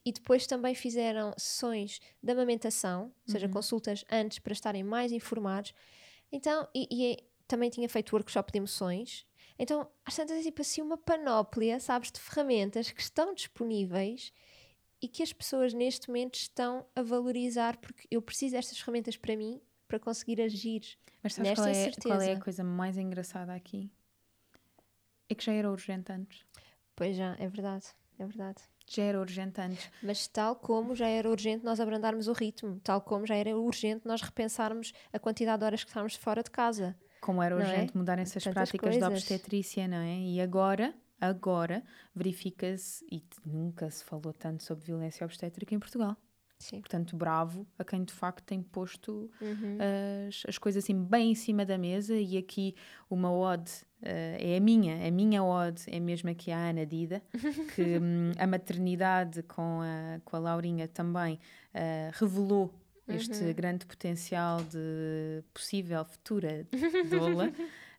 E 0.04 0.12
depois 0.12 0.46
também 0.46 0.74
fizeram 0.74 1.32
sessões 1.38 1.98
de 2.22 2.30
amamentação, 2.30 3.04
ou 3.26 3.32
seja, 3.32 3.46
uhum. 3.46 3.52
consultas 3.52 4.04
antes 4.12 4.38
para 4.38 4.52
estarem 4.52 4.84
mais 4.84 5.12
informados. 5.12 5.72
Então, 6.30 6.68
e, 6.74 6.86
e 6.90 7.12
é, 7.12 7.16
também 7.46 7.70
tinha 7.70 7.88
feito 7.88 8.14
workshop 8.14 8.52
de 8.52 8.58
emoções. 8.58 9.26
Então, 9.58 9.88
às 10.04 10.16
tantas 10.16 10.38
é 10.38 10.42
tipo 10.42 10.62
assim 10.62 10.82
uma 10.82 10.96
panóplia, 10.96 11.78
sabes, 11.78 12.10
de 12.10 12.18
ferramentas 12.18 12.90
que 12.90 13.00
estão 13.00 13.34
disponíveis 13.34 14.32
e 15.00 15.08
que 15.08 15.22
as 15.22 15.32
pessoas 15.32 15.72
neste 15.72 16.08
momento 16.08 16.36
estão 16.36 16.86
a 16.94 17.02
valorizar 17.02 17.76
porque 17.76 18.06
eu 18.10 18.22
preciso 18.22 18.54
destas 18.54 18.78
ferramentas 18.78 19.16
para 19.16 19.36
mim 19.36 19.60
para 19.86 19.98
conseguir 19.98 20.40
agir. 20.40 20.82
Mas 21.22 21.34
sabes 21.34 21.54
qual 21.54 21.66
é, 21.68 21.90
qual 22.02 22.20
é 22.20 22.32
a 22.32 22.40
coisa 22.40 22.64
mais 22.64 22.96
engraçada 22.96 23.54
aqui? 23.54 23.90
É 25.28 25.34
que 25.34 25.44
já 25.44 25.52
era 25.52 25.70
urgente 25.70 26.10
antes. 26.10 26.44
Pois 26.96 27.16
já, 27.16 27.36
é 27.38 27.48
verdade, 27.48 27.86
é 28.18 28.26
verdade. 28.26 28.62
Já 28.86 29.02
era 29.04 29.20
urgente 29.20 29.60
antes. 29.60 29.90
Mas 30.02 30.26
tal 30.28 30.56
como 30.56 30.94
já 30.94 31.08
era 31.08 31.28
urgente 31.28 31.64
nós 31.64 31.80
abrandarmos 31.80 32.28
o 32.28 32.32
ritmo, 32.32 32.80
tal 32.80 33.00
como 33.00 33.26
já 33.26 33.34
era 33.34 33.56
urgente 33.56 34.06
nós 34.06 34.20
repensarmos 34.20 34.92
a 35.12 35.18
quantidade 35.18 35.60
de 35.60 35.64
horas 35.64 35.84
que 35.84 35.90
estávamos 35.90 36.14
fora 36.14 36.42
de 36.42 36.50
casa. 36.50 36.96
Como 37.24 37.42
era 37.42 37.56
urgente 37.56 37.92
é? 37.94 37.98
mudar 37.98 38.18
essas 38.18 38.44
Tantas 38.44 38.70
práticas 38.70 38.90
coisas. 38.90 39.00
da 39.00 39.08
obstetrícia, 39.08 39.88
não 39.88 39.96
é? 39.96 40.20
E 40.20 40.40
agora 40.40 40.94
agora 41.20 41.82
verifica-se, 42.14 43.04
e 43.10 43.22
nunca 43.46 43.90
se 43.90 44.04
falou 44.04 44.32
tanto 44.32 44.62
sobre 44.62 44.84
violência 44.84 45.24
obstétrica 45.24 45.74
em 45.74 45.78
Portugal. 45.78 46.16
Sim. 46.58 46.80
Portanto, 46.80 47.16
bravo 47.16 47.66
a 47.78 47.84
quem 47.84 48.04
de 48.04 48.12
facto 48.12 48.44
tem 48.44 48.62
posto 48.62 49.30
uhum. 49.40 49.78
as, 50.28 50.42
as 50.48 50.58
coisas 50.58 50.84
assim 50.84 50.94
bem 50.94 51.32
em 51.32 51.34
cima 51.34 51.64
da 51.64 51.76
mesa. 51.76 52.14
E 52.14 52.38
aqui 52.38 52.74
uma 53.10 53.30
ode 53.32 53.70
uh, 54.02 54.38
é 54.38 54.56
a 54.56 54.60
minha, 54.60 55.06
a 55.06 55.10
minha 55.10 55.42
ode 55.42 55.82
é 55.88 55.98
mesmo 55.98 56.30
aqui 56.30 56.50
a 56.50 56.70
Ana 56.70 56.86
Dida, 56.86 57.22
que 57.74 57.82
um, 57.98 58.32
a 58.38 58.46
maternidade 58.46 59.42
com 59.42 59.80
a, 59.82 60.20
com 60.24 60.36
a 60.36 60.38
Laurinha 60.38 60.88
também 60.88 61.34
uh, 61.74 62.10
revelou 62.14 62.72
este 63.08 63.44
uhum. 63.44 63.52
grande 63.52 63.86
potencial 63.86 64.62
de 64.62 65.42
possível 65.52 66.04
futura 66.04 66.66
doula. 67.10 67.52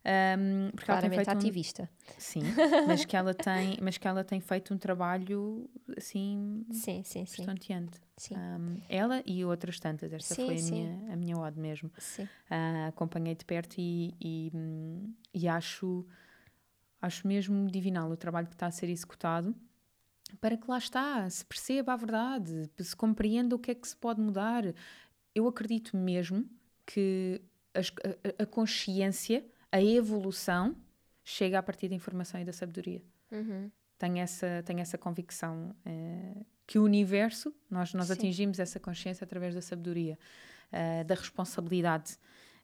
Um, 0.06 0.70
porque 0.70 0.86
Claramente 0.86 1.14
ela 1.14 1.24
tem 1.24 1.24
feito 1.24 1.30
ativista. 1.30 1.82
Um... 1.82 2.14
Sim, 2.16 2.42
mas 2.86 3.04
que, 3.04 3.16
ela 3.16 3.34
tem, 3.34 3.76
mas 3.82 3.98
que 3.98 4.06
ela 4.06 4.22
tem 4.22 4.40
feito 4.40 4.72
um 4.72 4.78
trabalho 4.78 5.68
assim 5.96 6.64
sim, 6.70 7.02
sim, 7.02 7.26
sim. 7.26 7.40
estonteante. 7.42 8.00
Sim. 8.16 8.36
Um, 8.36 8.80
ela 8.88 9.22
e 9.26 9.44
outras 9.44 9.80
tantas, 9.80 10.12
esta 10.12 10.34
sim, 10.34 10.46
foi 10.46 10.58
a 10.58 10.62
minha, 10.62 11.12
a 11.12 11.16
minha 11.16 11.36
ode 11.36 11.58
mesmo. 11.58 11.90
Sim. 11.98 12.22
Uh, 12.22 12.88
acompanhei 12.88 13.34
de 13.34 13.44
perto 13.44 13.74
e, 13.78 14.14
e, 14.20 14.52
e 15.34 15.48
acho, 15.48 16.06
acho 17.02 17.26
mesmo 17.26 17.68
divinal 17.68 18.08
o 18.08 18.16
trabalho 18.16 18.46
que 18.46 18.54
está 18.54 18.66
a 18.66 18.70
ser 18.70 18.88
executado 18.88 19.54
para 20.40 20.56
que 20.56 20.68
lá 20.68 20.78
está, 20.78 21.28
se 21.30 21.44
perceba 21.44 21.92
a 21.92 21.96
verdade, 21.96 22.70
se 22.78 22.96
compreenda 22.96 23.54
o 23.54 23.58
que 23.58 23.70
é 23.70 23.74
que 23.74 23.86
se 23.86 23.96
pode 23.96 24.20
mudar. 24.20 24.64
Eu 25.34 25.46
acredito 25.46 25.96
mesmo 25.96 26.48
que 26.84 27.40
a, 27.74 28.42
a 28.42 28.46
consciência 28.46 29.44
a 29.70 29.82
evolução 29.82 30.76
chega 31.24 31.58
a 31.58 31.62
partir 31.62 31.88
da 31.88 31.94
informação 31.94 32.40
e 32.40 32.44
da 32.44 32.52
sabedoria. 32.52 33.02
Uhum. 33.30 33.70
Tenho, 33.98 34.18
essa, 34.18 34.62
tenho 34.64 34.80
essa 34.80 34.96
convicção 34.96 35.74
uh, 35.84 36.46
que 36.66 36.78
o 36.78 36.84
universo, 36.84 37.54
nós, 37.70 37.92
nós 37.94 38.10
atingimos 38.10 38.58
essa 38.58 38.78
consciência 38.78 39.24
através 39.24 39.54
da 39.54 39.60
sabedoria, 39.60 40.18
uh, 40.72 41.04
da 41.04 41.14
responsabilidade, 41.14 42.16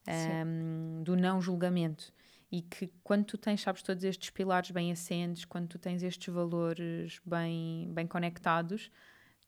ehm, 0.07 1.03
do 1.03 1.15
não 1.15 1.41
julgamento. 1.41 2.13
E 2.53 2.61
que 2.61 2.87
quando 3.03 3.25
tu 3.25 3.35
tens, 3.35 3.61
sabes, 3.61 3.81
todos 3.81 4.03
estes 4.03 4.29
pilares 4.29 4.69
bem 4.69 4.91
assentes, 4.91 5.43
quando 5.43 5.67
tu 5.67 5.79
tens 5.79 6.03
estes 6.03 6.31
valores 6.31 7.19
bem, 7.25 7.91
bem 7.91 8.05
conectados, 8.05 8.91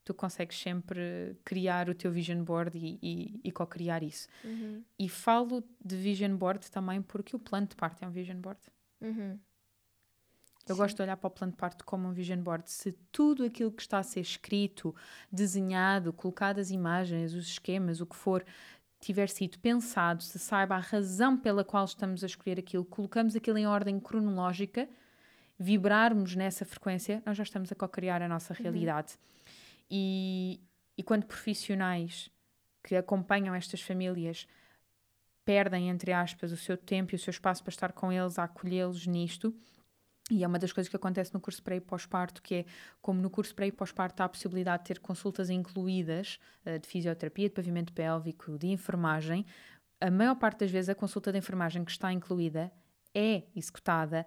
tu 0.04 0.12
consegues 0.12 0.58
sempre 0.58 1.38
criar 1.44 1.88
o 1.88 1.94
teu 1.94 2.10
vision 2.10 2.42
board 2.42 2.76
e, 2.76 2.98
e, 3.00 3.40
e 3.44 3.52
co-criar 3.52 4.02
isso. 4.02 4.26
Uhum. 4.42 4.82
E 4.98 5.08
falo 5.08 5.62
de 5.84 5.94
vision 5.94 6.34
board 6.36 6.68
também 6.68 7.00
porque 7.00 7.36
o 7.36 7.38
plano 7.38 7.68
de 7.68 7.76
parte 7.76 8.02
é 8.02 8.08
um 8.08 8.10
vision 8.10 8.40
board. 8.40 8.60
Uhum. 9.00 9.38
Eu 10.68 10.74
Sim. 10.74 10.82
gosto 10.82 10.96
de 10.96 11.02
olhar 11.02 11.16
para 11.16 11.28
o 11.28 11.30
plano 11.30 11.52
de 11.52 11.58
parte 11.58 11.84
como 11.84 12.08
um 12.08 12.12
vision 12.12 12.40
board. 12.40 12.68
Se 12.68 12.90
tudo 13.12 13.44
aquilo 13.44 13.70
que 13.70 13.82
está 13.82 13.98
a 14.00 14.02
ser 14.02 14.18
escrito, 14.18 14.92
desenhado, 15.30 16.12
colocadas 16.12 16.72
imagens, 16.72 17.34
os 17.34 17.46
esquemas, 17.46 18.00
o 18.00 18.06
que 18.06 18.16
for, 18.16 18.44
tiver 19.00 19.28
sido 19.28 19.58
pensado, 19.58 20.22
se 20.22 20.38
saiba 20.38 20.76
a 20.76 20.80
razão 20.80 21.36
pela 21.36 21.64
qual 21.64 21.84
estamos 21.84 22.22
a 22.22 22.26
escolher 22.26 22.58
aquilo, 22.58 22.84
colocamos 22.84 23.36
aquilo 23.36 23.58
em 23.58 23.66
ordem 23.66 24.00
cronológica, 24.00 24.88
vibrarmos 25.58 26.34
nessa 26.34 26.64
frequência, 26.64 27.22
nós 27.24 27.36
já 27.36 27.42
estamos 27.42 27.70
a 27.72 27.74
co-criar 27.74 28.22
a 28.22 28.28
nossa 28.28 28.52
uhum. 28.52 28.62
realidade. 28.62 29.14
Uhum. 29.14 29.46
E, 29.90 30.60
e 30.96 31.02
quando 31.02 31.26
profissionais 31.26 32.30
que 32.82 32.96
acompanham 32.96 33.54
estas 33.54 33.80
famílias 33.80 34.46
perdem, 35.44 35.88
entre 35.88 36.12
aspas, 36.12 36.50
o 36.50 36.56
seu 36.56 36.76
tempo 36.76 37.14
e 37.14 37.16
o 37.16 37.18
seu 37.18 37.30
espaço 37.30 37.62
para 37.62 37.70
estar 37.70 37.92
com 37.92 38.12
eles, 38.12 38.38
a 38.38 38.44
acolhê-los 38.44 39.06
nisto, 39.06 39.54
e 40.30 40.42
é 40.42 40.46
uma 40.46 40.58
das 40.58 40.72
coisas 40.72 40.88
que 40.88 40.96
acontece 40.96 41.32
no 41.32 41.40
curso 41.40 41.62
pré 41.62 41.76
e 41.76 41.80
pós-parto, 41.80 42.42
que 42.42 42.54
é 42.54 42.64
como 43.00 43.20
no 43.20 43.30
curso 43.30 43.54
pré 43.54 43.68
e 43.68 43.72
pós-parto 43.72 44.22
há 44.22 44.26
a 44.26 44.28
possibilidade 44.28 44.82
de 44.82 44.88
ter 44.88 44.98
consultas 44.98 45.50
incluídas 45.50 46.38
uh, 46.64 46.78
de 46.78 46.88
fisioterapia, 46.88 47.48
de 47.48 47.54
pavimento 47.54 47.92
pélvico, 47.92 48.58
de 48.58 48.66
enfermagem, 48.66 49.46
a 50.00 50.10
maior 50.10 50.34
parte 50.36 50.60
das 50.60 50.70
vezes 50.70 50.88
a 50.88 50.94
consulta 50.94 51.32
de 51.32 51.38
enfermagem 51.38 51.84
que 51.84 51.90
está 51.90 52.12
incluída 52.12 52.70
é 53.14 53.44
executada 53.54 54.26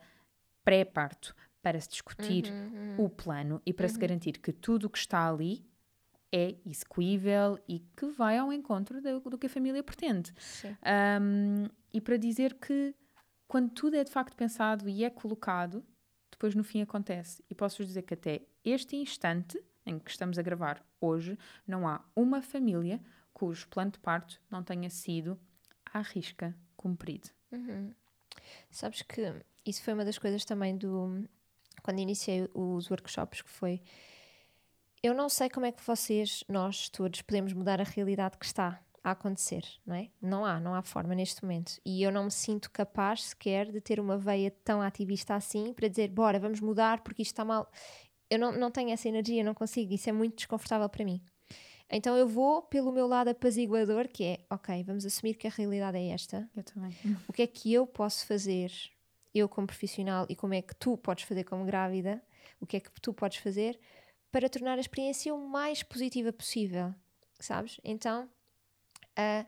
pré-parto 0.63 1.35
para 1.61 1.79
se 1.79 1.89
discutir 1.89 2.45
uhum, 2.45 2.97
uhum. 2.97 3.05
o 3.05 3.09
plano 3.09 3.61
e 3.65 3.73
para 3.73 3.85
uhum. 3.85 3.93
se 3.93 3.99
garantir 3.99 4.39
que 4.39 4.51
tudo 4.51 4.85
o 4.85 4.89
que 4.89 4.97
está 4.97 5.29
ali 5.29 5.65
é 6.31 6.55
execuível 6.65 7.59
e 7.67 7.79
que 7.97 8.05
vai 8.07 8.37
ao 8.37 8.53
encontro 8.53 9.01
do, 9.01 9.19
do 9.19 9.37
que 9.37 9.47
a 9.47 9.49
família 9.49 9.83
pretende. 9.83 10.31
Um, 11.21 11.67
e 11.91 11.99
para 11.99 12.17
dizer 12.17 12.55
que 12.55 12.95
quando 13.49 13.71
tudo 13.71 13.97
é 13.97 14.03
de 14.05 14.11
facto 14.11 14.33
pensado 14.35 14.87
e 14.87 15.03
é 15.03 15.09
colocado, 15.09 15.83
depois 16.31 16.55
no 16.55 16.63
fim 16.63 16.81
acontece. 16.81 17.43
E 17.49 17.55
posso-vos 17.55 17.87
dizer 17.87 18.03
que 18.03 18.13
até 18.13 18.43
este 18.63 18.95
instante 18.95 19.61
em 19.89 19.97
que 19.97 20.11
estamos 20.11 20.37
a 20.37 20.41
gravar 20.41 20.85
hoje, 21.01 21.37
não 21.65 21.87
há 21.87 22.05
uma 22.15 22.41
família 22.41 23.01
cujo 23.33 23.67
plano 23.67 23.91
de 23.91 23.99
parto 23.99 24.39
não 24.49 24.63
tenha 24.63 24.89
sido 24.89 25.39
à 25.91 25.99
risca 26.01 26.55
cumprido. 26.77 27.29
Uhum. 27.51 27.93
Sabes 28.69 29.01
que 29.01 29.33
isso 29.65 29.81
foi 29.81 29.93
uma 29.93 30.05
das 30.05 30.19
coisas 30.19 30.45
também 30.45 30.77
do, 30.77 31.27
quando 31.81 31.99
iniciei 31.99 32.47
os 32.53 32.89
workshops, 32.91 33.41
que 33.41 33.49
foi. 33.49 33.81
Eu 35.01 35.15
não 35.15 35.27
sei 35.27 35.49
como 35.49 35.65
é 35.65 35.71
que 35.71 35.83
vocês, 35.83 36.43
nós 36.47 36.87
todos, 36.89 37.21
podemos 37.23 37.53
mudar 37.53 37.81
a 37.81 37.85
realidade 37.85 38.37
que 38.37 38.45
está 38.45 38.79
a 39.03 39.11
acontecer, 39.11 39.63
não 39.85 39.95
é? 39.95 40.09
Não 40.21 40.45
há, 40.45 40.59
não 40.59 40.73
há 40.73 40.81
forma 40.81 41.15
neste 41.15 41.43
momento. 41.43 41.79
E 41.85 42.03
eu 42.03 42.11
não 42.11 42.25
me 42.25 42.31
sinto 42.31 42.69
capaz 42.71 43.25
sequer 43.25 43.71
de 43.71 43.81
ter 43.81 43.99
uma 43.99 44.17
veia 44.17 44.51
tão 44.63 44.81
ativista 44.81 45.35
assim 45.35 45.73
para 45.73 45.87
dizer, 45.87 46.09
bora, 46.09 46.39
vamos 46.39 46.59
mudar 46.59 47.01
porque 47.01 47.21
isto 47.21 47.31
está 47.31 47.45
mal. 47.45 47.71
Eu 48.29 48.37
não, 48.37 48.51
não 48.51 48.71
tenho 48.71 48.91
essa 48.91 49.07
energia, 49.07 49.43
não 49.43 49.53
consigo, 49.53 49.93
isso 49.93 50.09
é 50.09 50.11
muito 50.11 50.35
desconfortável 50.35 50.87
para 50.87 51.05
mim. 51.05 51.21
Então 51.89 52.15
eu 52.15 52.27
vou 52.27 52.61
pelo 52.61 52.91
meu 52.91 53.07
lado 53.07 53.29
apaziguador, 53.29 54.07
que 54.07 54.23
é, 54.23 54.39
ok, 54.49 54.83
vamos 54.83 55.05
assumir 55.05 55.33
que 55.33 55.47
a 55.47 55.49
realidade 55.49 55.97
é 55.97 56.09
esta. 56.09 56.49
Eu 56.55 56.63
também. 56.63 56.95
O 57.27 57.33
que 57.33 57.41
é 57.41 57.47
que 57.47 57.73
eu 57.73 57.87
posso 57.87 58.27
fazer 58.27 58.71
eu 59.33 59.49
como 59.49 59.67
profissional 59.67 60.25
e 60.29 60.35
como 60.35 60.53
é 60.53 60.61
que 60.61 60.75
tu 60.75 60.97
podes 60.97 61.23
fazer 61.25 61.43
como 61.43 61.65
grávida, 61.65 62.21
o 62.59 62.65
que 62.65 62.77
é 62.77 62.79
que 62.79 62.91
tu 63.01 63.13
podes 63.13 63.37
fazer 63.37 63.79
para 64.31 64.49
tornar 64.49 64.77
a 64.77 64.81
experiência 64.81 65.33
o 65.33 65.47
mais 65.47 65.81
positiva 65.81 66.31
possível, 66.31 66.93
sabes? 67.39 67.79
Então, 67.83 68.29
uh, 69.17 69.45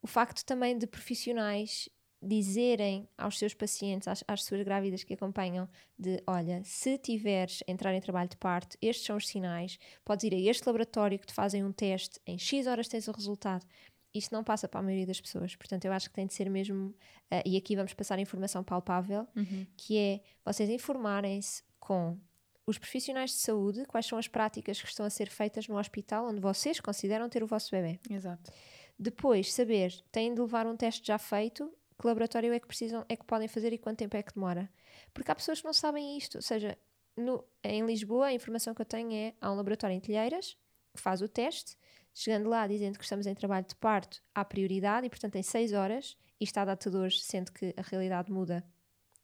o 0.00 0.06
facto 0.06 0.44
também 0.44 0.76
de 0.78 0.86
profissionais 0.86 1.88
dizerem 2.24 3.08
aos 3.18 3.36
seus 3.36 3.52
pacientes, 3.52 4.06
às, 4.06 4.22
às 4.28 4.44
suas 4.44 4.62
grávidas 4.62 5.02
que 5.02 5.12
acompanham, 5.14 5.68
de 5.98 6.22
olha, 6.26 6.62
se 6.64 6.96
tiveres 6.96 7.64
entrar 7.66 7.92
em 7.94 8.00
trabalho 8.00 8.28
de 8.28 8.36
parto, 8.36 8.76
estes 8.80 9.04
são 9.04 9.16
os 9.16 9.26
sinais, 9.26 9.76
podes 10.04 10.24
ir 10.24 10.34
a 10.34 10.38
este 10.38 10.64
laboratório 10.66 11.18
que 11.18 11.26
te 11.26 11.34
fazem 11.34 11.64
um 11.64 11.72
teste, 11.72 12.20
em 12.24 12.38
X 12.38 12.66
horas 12.68 12.86
tens 12.86 13.08
o 13.08 13.12
resultado. 13.12 13.66
Isto 14.14 14.32
não 14.32 14.44
passa 14.44 14.68
para 14.68 14.78
a 14.78 14.82
maioria 14.82 15.06
das 15.06 15.20
pessoas, 15.20 15.56
portanto, 15.56 15.84
eu 15.84 15.92
acho 15.92 16.08
que 16.10 16.14
tem 16.14 16.26
de 16.26 16.34
ser 16.34 16.48
mesmo, 16.48 16.88
uh, 17.32 17.42
e 17.44 17.56
aqui 17.56 17.74
vamos 17.74 17.92
passar 17.92 18.18
informação 18.20 18.62
palpável, 18.62 19.26
Uhum. 19.34 19.66
que 19.76 19.98
é 19.98 20.20
vocês 20.44 20.68
informarem-se 20.70 21.64
com 21.80 22.16
os 22.64 22.78
profissionais 22.78 23.30
de 23.30 23.38
saúde 23.38 23.84
quais 23.86 24.06
são 24.06 24.16
as 24.16 24.28
práticas 24.28 24.80
que 24.80 24.86
estão 24.86 25.04
a 25.04 25.10
ser 25.10 25.28
feitas 25.28 25.66
no 25.66 25.76
hospital 25.76 26.28
onde 26.28 26.40
vocês 26.40 26.78
consideram 26.78 27.28
ter 27.28 27.42
o 27.42 27.46
vosso 27.48 27.70
bebê. 27.72 27.98
Exato. 28.08 28.52
Depois, 28.98 29.52
saber, 29.52 29.92
têm 30.12 30.34
de 30.34 30.40
levar 30.40 30.66
um 30.66 30.76
teste 30.76 31.06
já 31.06 31.18
feito, 31.18 31.72
que 31.98 32.06
laboratório 32.06 32.52
é 32.52 32.60
que 32.60 32.66
precisam, 32.66 33.04
é 33.08 33.16
que 33.16 33.24
podem 33.24 33.48
fazer 33.48 33.72
e 33.72 33.78
quanto 33.78 33.98
tempo 33.98 34.16
é 34.16 34.22
que 34.22 34.34
demora. 34.34 34.70
Porque 35.12 35.30
há 35.30 35.34
pessoas 35.34 35.60
que 35.60 35.66
não 35.66 35.72
sabem 35.72 36.16
isto. 36.16 36.36
Ou 36.36 36.42
seja, 36.42 36.76
no- 37.16 37.44
em 37.62 37.84
Lisboa, 37.84 38.26
a 38.26 38.32
informação 38.32 38.74
que 38.74 38.80
eu 38.82 38.86
tenho 38.86 39.12
é 39.12 39.34
há 39.40 39.50
um 39.50 39.56
laboratório 39.56 39.94
em 39.94 40.00
Telheiras 40.00 40.56
que 40.94 41.00
faz 41.00 41.22
o 41.22 41.28
teste, 41.28 41.76
chegando 42.14 42.48
lá 42.48 42.66
dizendo 42.66 42.98
que 42.98 43.04
estamos 43.04 43.26
em 43.26 43.34
trabalho 43.34 43.66
de 43.66 43.74
parto, 43.76 44.22
há 44.34 44.44
prioridade 44.44 45.06
e, 45.06 45.10
portanto, 45.10 45.36
em 45.36 45.42
6 45.42 45.72
horas, 45.72 46.16
e 46.38 46.44
está 46.44 46.62
a 46.62 46.66
hoje, 46.98 47.20
sendo 47.20 47.50
que 47.50 47.74
a 47.76 47.82
realidade 47.82 48.30
muda, 48.30 48.62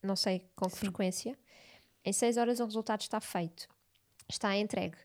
não 0.02 0.16
sei 0.16 0.48
com 0.56 0.66
que 0.66 0.72
Sim. 0.72 0.86
frequência, 0.86 1.38
em 2.04 2.12
6 2.12 2.36
horas 2.38 2.60
o 2.60 2.64
resultado 2.64 3.00
está 3.02 3.20
feito, 3.20 3.68
está 4.28 4.56
entregue. 4.56 4.96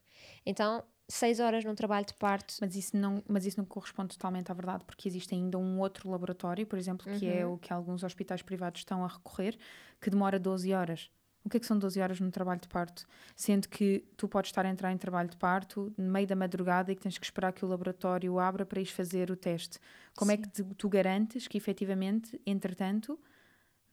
Então, 0.46 0.84
6 1.08 1.40
horas 1.40 1.64
num 1.66 1.76
trabalho 1.76 2.06
de 2.06 2.14
parto 2.14 2.56
Mas 2.62 2.76
isso, 2.76 2.96
não, 2.96 3.22
mas 3.28 3.46
isso 3.46 3.58
não 3.60 3.66
corresponde 3.66 4.16
totalmente 4.18 4.50
à 4.52 4.54
verdade, 4.54 4.84
porque 4.86 5.08
existe 5.08 5.36
ainda 5.36 5.58
um 5.58 5.80
outro 5.80 6.10
laboratório, 6.10 6.66
por 6.66 6.80
exemplo, 6.80 7.06
que 7.20 7.28
é 7.28 7.46
Uhum. 7.46 7.54
o 7.54 7.58
que 7.58 7.72
alguns 7.74 8.04
hospitais 8.04 8.42
privados 8.42 8.82
estão 8.82 9.04
a 9.04 9.08
recorrer, 9.08 9.58
que 10.02 10.10
demora 10.10 10.40
12 10.40 10.74
horas. 10.74 11.10
O 11.46 11.50
que 11.50 11.58
é 11.58 11.60
que 11.60 11.66
são 11.66 11.78
12 11.78 12.00
horas 12.00 12.22
no 12.22 12.32
trabalho 12.32 12.62
de 12.62 12.70
parto? 12.70 13.06
Sendo 13.36 13.68
que 13.68 14.06
tu 14.16 14.30
podes 14.30 14.48
estar 14.48 14.66
a 14.66 14.70
entrar 14.70 14.94
em 14.94 14.98
trabalho 14.98 15.30
de 15.30 15.36
parto 15.36 15.94
no 15.98 16.10
meio 16.10 16.26
da 16.26 16.38
madrugada 16.38 16.90
e 16.90 16.96
que 16.96 17.02
tens 17.02 17.18
que 17.18 17.26
esperar 17.26 17.52
que 17.52 17.66
o 17.66 17.68
laboratório 17.68 18.40
abra 18.40 18.66
para 18.66 18.80
ires 18.80 18.94
fazer 18.94 19.30
o 19.30 19.36
teste. 19.36 19.78
Como 20.16 20.32
é 20.32 20.38
que 20.38 20.48
tu, 20.48 20.64
tu 20.76 20.88
garantes 20.88 21.46
que 21.46 21.58
efetivamente, 21.58 22.40
entretanto, 22.46 23.20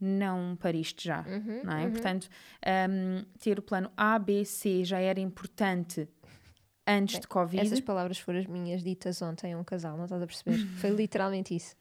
não 0.01 0.57
pariste 0.57 1.09
já? 1.09 1.23
Uhum, 1.27 1.63
não 1.65 1.73
é? 1.77 1.85
uhum. 1.87 1.91
Portanto, 1.91 2.29
hum, 2.89 3.25
ter 3.41 3.59
o 3.59 3.63
plano 3.63 3.91
A, 3.97 4.17
B, 4.19 4.45
C 4.45 4.85
já 4.85 5.01
era 5.01 5.19
importante 5.19 6.09
antes 6.91 7.15
Bem, 7.15 7.21
de 7.21 7.29
Covid. 7.29 7.67
Essas 7.67 7.81
palavras 7.81 8.19
foram 8.19 8.41
as 8.41 8.47
minhas 8.47 8.83
ditas 8.83 9.23
ontem 9.23 9.53
a 9.55 9.59
um 9.59 9.65
casal, 9.65 9.97
não 9.97 10.05
estás 10.05 10.23
a 10.23 10.27
perceber? 10.27 10.59
Foi 10.81 10.91
literalmente 10.91 11.55
isso. 11.55 11.77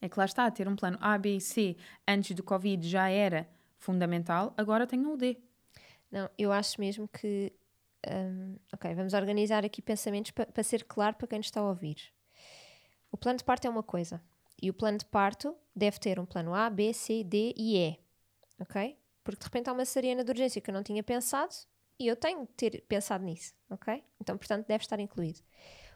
É 0.00 0.08
que 0.08 0.18
lá 0.18 0.24
está, 0.24 0.50
ter 0.50 0.66
um 0.66 0.74
plano 0.74 0.98
A, 1.00 1.16
B 1.16 1.36
e 1.36 1.40
C 1.40 1.76
antes 2.08 2.34
do 2.34 2.42
Covid 2.42 2.88
já 2.88 3.08
era 3.08 3.48
fundamental, 3.78 4.52
agora 4.56 4.86
tenham 4.86 5.12
o 5.12 5.16
D. 5.16 5.38
Não, 6.10 6.28
eu 6.36 6.50
acho 6.52 6.80
mesmo 6.80 7.06
que. 7.06 7.52
hum, 8.08 8.56
ok, 8.72 8.94
vamos 8.94 9.14
organizar 9.14 9.64
aqui 9.64 9.80
pensamentos 9.80 10.30
para 10.32 10.62
ser 10.62 10.84
claro 10.84 11.16
para 11.16 11.28
quem 11.28 11.38
nos 11.38 11.46
está 11.46 11.60
a 11.60 11.68
ouvir. 11.68 11.98
O 13.12 13.16
plano 13.16 13.38
de 13.38 13.44
parto 13.44 13.66
é 13.66 13.70
uma 13.70 13.82
coisa. 13.82 14.20
E 14.62 14.68
o 14.68 14.74
plano 14.74 14.98
de 14.98 15.06
parto 15.06 15.54
deve 15.74 15.98
ter 15.98 16.18
um 16.18 16.26
plano 16.26 16.54
A, 16.54 16.68
B, 16.68 16.92
C, 16.92 17.24
D 17.24 17.54
e 17.56 17.78
E. 17.78 17.98
Ok? 18.58 18.96
Porque 19.22 19.40
de 19.40 19.44
repente 19.44 19.68
há 19.68 19.72
uma 19.72 19.84
cesariana 19.84 20.24
de 20.24 20.30
urgência 20.30 20.60
que 20.60 20.70
eu 20.70 20.74
não 20.74 20.82
tinha 20.82 21.02
pensado 21.02 21.54
e 22.00 22.06
eu 22.08 22.16
tenho 22.16 22.40
de 22.40 22.52
ter 22.54 22.82
pensado 22.88 23.22
nisso. 23.24 23.54
Ok? 23.68 24.02
Então, 24.20 24.36
portanto, 24.38 24.66
deve 24.66 24.82
estar 24.82 24.98
incluído. 24.98 25.40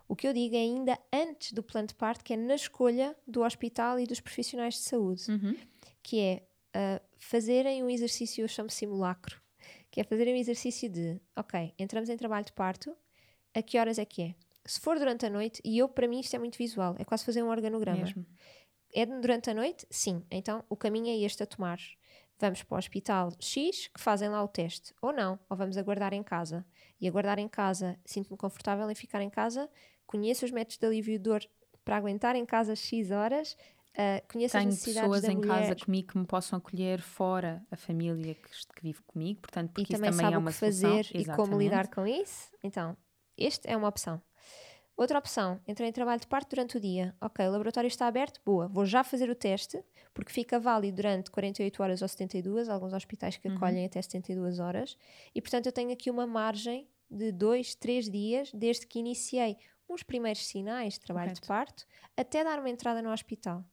O 0.07 0.15
que 0.15 0.29
eu 0.29 0.35
digo 0.35 0.55
é 0.55 0.59
ainda 0.59 0.99
antes 1.13 1.53
do 1.53 1.63
plano 1.63 1.89
de 1.89 1.95
parto, 1.95 2.23
que 2.23 2.35
é 2.35 2.37
na 2.37 2.55
escolha 2.55 3.17
do 3.27 3.43
hospital 3.43 3.99
e 3.99 4.07
dos 4.07 4.21
profissionais 4.21 4.75
de 4.75 4.81
saúde 4.81 5.31
Uhum. 5.31 5.57
que 6.03 6.21
é 6.21 6.47
ah, 6.75 7.01
fazerem 7.17 7.83
um 7.83 7.89
exercício, 7.89 8.43
eu 8.43 8.49
chamo 8.49 8.69
simulacro, 8.69 9.41
que 9.91 10.01
é 10.01 10.05
fazerem 10.05 10.35
um 10.35 10.37
exercício 10.37 10.91
de, 10.91 11.19
ok, 11.35 11.73
entramos 11.79 12.11
em 12.11 12.17
trabalho 12.17 12.45
de 12.45 12.53
parto, 12.53 12.95
a 13.55 13.63
que 13.63 13.79
horas 13.79 13.99
é 13.99 14.05
que 14.05 14.23
é? 14.23 14.35
Se 14.67 14.81
for 14.81 14.99
durante 14.99 15.25
a 15.25 15.31
noite, 15.31 15.61
e 15.65 15.79
eu, 15.79 15.89
para 15.89 16.07
mim, 16.09 16.21
isto 16.21 16.35
é 16.35 16.39
muito 16.39 16.59
visual, 16.59 16.97
é 16.99 17.05
quase 17.05 17.25
fazer 17.25 17.43
um 17.43 17.49
organograma. 17.49 18.01
Mesmo. 18.01 18.27
É 18.93 19.07
durante 19.07 19.51
a 19.51 19.55
noite? 19.55 19.87
Sim. 19.91 20.25
Então 20.31 20.65
o 20.69 20.77
caminho 20.77 21.09
é 21.09 21.19
este 21.19 21.43
a 21.43 21.47
tomar. 21.47 21.79
Vamos 22.39 22.63
para 22.63 22.75
o 22.75 22.79
hospital 22.79 23.33
X, 23.39 23.89
que 23.89 24.01
fazem 24.01 24.29
lá 24.29 24.43
o 24.43 24.49
teste. 24.49 24.93
Ou 25.01 25.13
não, 25.13 25.39
ou 25.49 25.57
vamos 25.57 25.77
aguardar 25.77 26.13
em 26.13 26.23
casa. 26.23 26.65
E 27.01 27.07
aguardar 27.09 27.39
em 27.39 27.49
casa, 27.49 27.99
sinto-me 28.05 28.37
confortável 28.37 28.91
em 28.91 28.95
ficar 28.95 29.21
em 29.23 29.31
casa, 29.31 29.69
conheço 30.07 30.45
os 30.45 30.51
métodos 30.51 30.79
de 30.79 30.87
alívio 30.87 31.13
de 31.15 31.19
dor 31.23 31.43
para 31.85 31.97
aguentar 31.97 32.35
em 32.35 32.45
casa 32.47 32.75
X 32.75 33.11
horas, 33.11 33.57
ah, 33.97 34.21
conheço 34.31 34.57
as 34.57 34.63
Tenho 34.63 34.71
necessidades 34.73 35.01
pessoas 35.09 35.23
da 35.23 35.33
em 35.33 35.37
mulher. 35.37 35.69
casa 35.69 35.77
comigo 35.85 36.09
que 36.09 36.19
me 36.19 36.27
possam 36.27 36.57
acolher 36.59 37.01
fora 37.01 37.65
a 37.71 37.77
família 37.77 38.35
que, 38.35 38.49
que 38.75 38.83
vive 38.83 39.01
comigo, 39.03 39.41
portanto, 39.41 39.71
e 39.71 39.73
porque 39.75 39.93
isso 39.93 40.03
também 40.03 40.11
também 40.11 40.25
sabe 40.25 40.35
é 40.35 40.39
o 40.39 40.41
uma 40.41 40.51
que 40.51 40.57
fazer 40.59 41.05
solução. 41.05 41.21
e 41.21 41.25
como 41.27 41.61
Exatamente. 41.61 41.63
lidar 41.65 41.89
com 41.89 42.07
isso. 42.07 42.51
Então, 42.63 42.97
este 43.37 43.69
é 43.69 43.77
uma 43.77 43.89
opção. 43.89 44.21
Outra 44.97 45.19
opção, 45.19 45.61
entrei 45.67 45.89
em 45.89 45.93
trabalho 45.93 46.21
de 46.21 46.27
parto 46.27 46.51
durante 46.51 46.77
o 46.77 46.81
dia. 46.81 47.17
Ok, 47.21 47.45
o 47.47 47.51
laboratório 47.51 47.89
está 47.89 48.07
aberto, 48.07 48.41
boa, 48.45 48.69
vou 48.69 48.87
já 48.87 49.03
fazer 49.03 49.29
o 49.29 49.35
teste, 49.35 49.83
porque 50.13 50.33
fica 50.33 50.61
válido 50.61 50.97
durante 50.99 51.33
48 51.33 51.83
horas 51.83 52.01
ou 52.03 52.07
72, 52.07 52.69
alguns 52.69 52.93
hospitais 52.93 53.35
Uhum. 53.35 53.41
que 53.43 53.49
acolhem 53.49 53.85
até 53.87 54.01
72 54.01 54.61
horas, 54.61 54.97
e 55.35 55.41
portanto 55.41 55.67
eu 55.67 55.73
tenho 55.73 55.93
aqui 55.93 56.11
uma 56.11 56.27
margem 56.29 56.89
de 57.11 57.33
2, 57.33 57.75
3 57.75 58.09
dias 58.09 58.53
desde 58.55 58.87
que 58.87 59.01
iniciei 59.01 59.57
uns 59.89 60.03
primeiros 60.05 60.47
sinais 60.47 60.95
de 60.95 61.01
trabalho 61.01 61.33
de 61.33 61.41
Correto. 61.41 61.47
parto 61.85 61.87
até 62.17 62.45
dar 62.45 62.61
uma 62.61 62.71
entrada 62.71 63.03
no 63.03 63.11
hospital. 63.13 63.65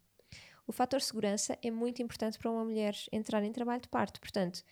O 0.66 0.72
fator 0.72 1.02
segurança 1.02 1.58
é 1.62 1.70
muito 1.70 2.02
importante 2.02 2.40
para 2.40 2.50
uma 2.50 2.64
mulher 2.66 2.96
entrar 3.12 3.44
em 3.44 3.52
trabalho 3.52 3.82
de 3.82 3.90
parto. 3.90 4.20
Portanto, 4.20 4.64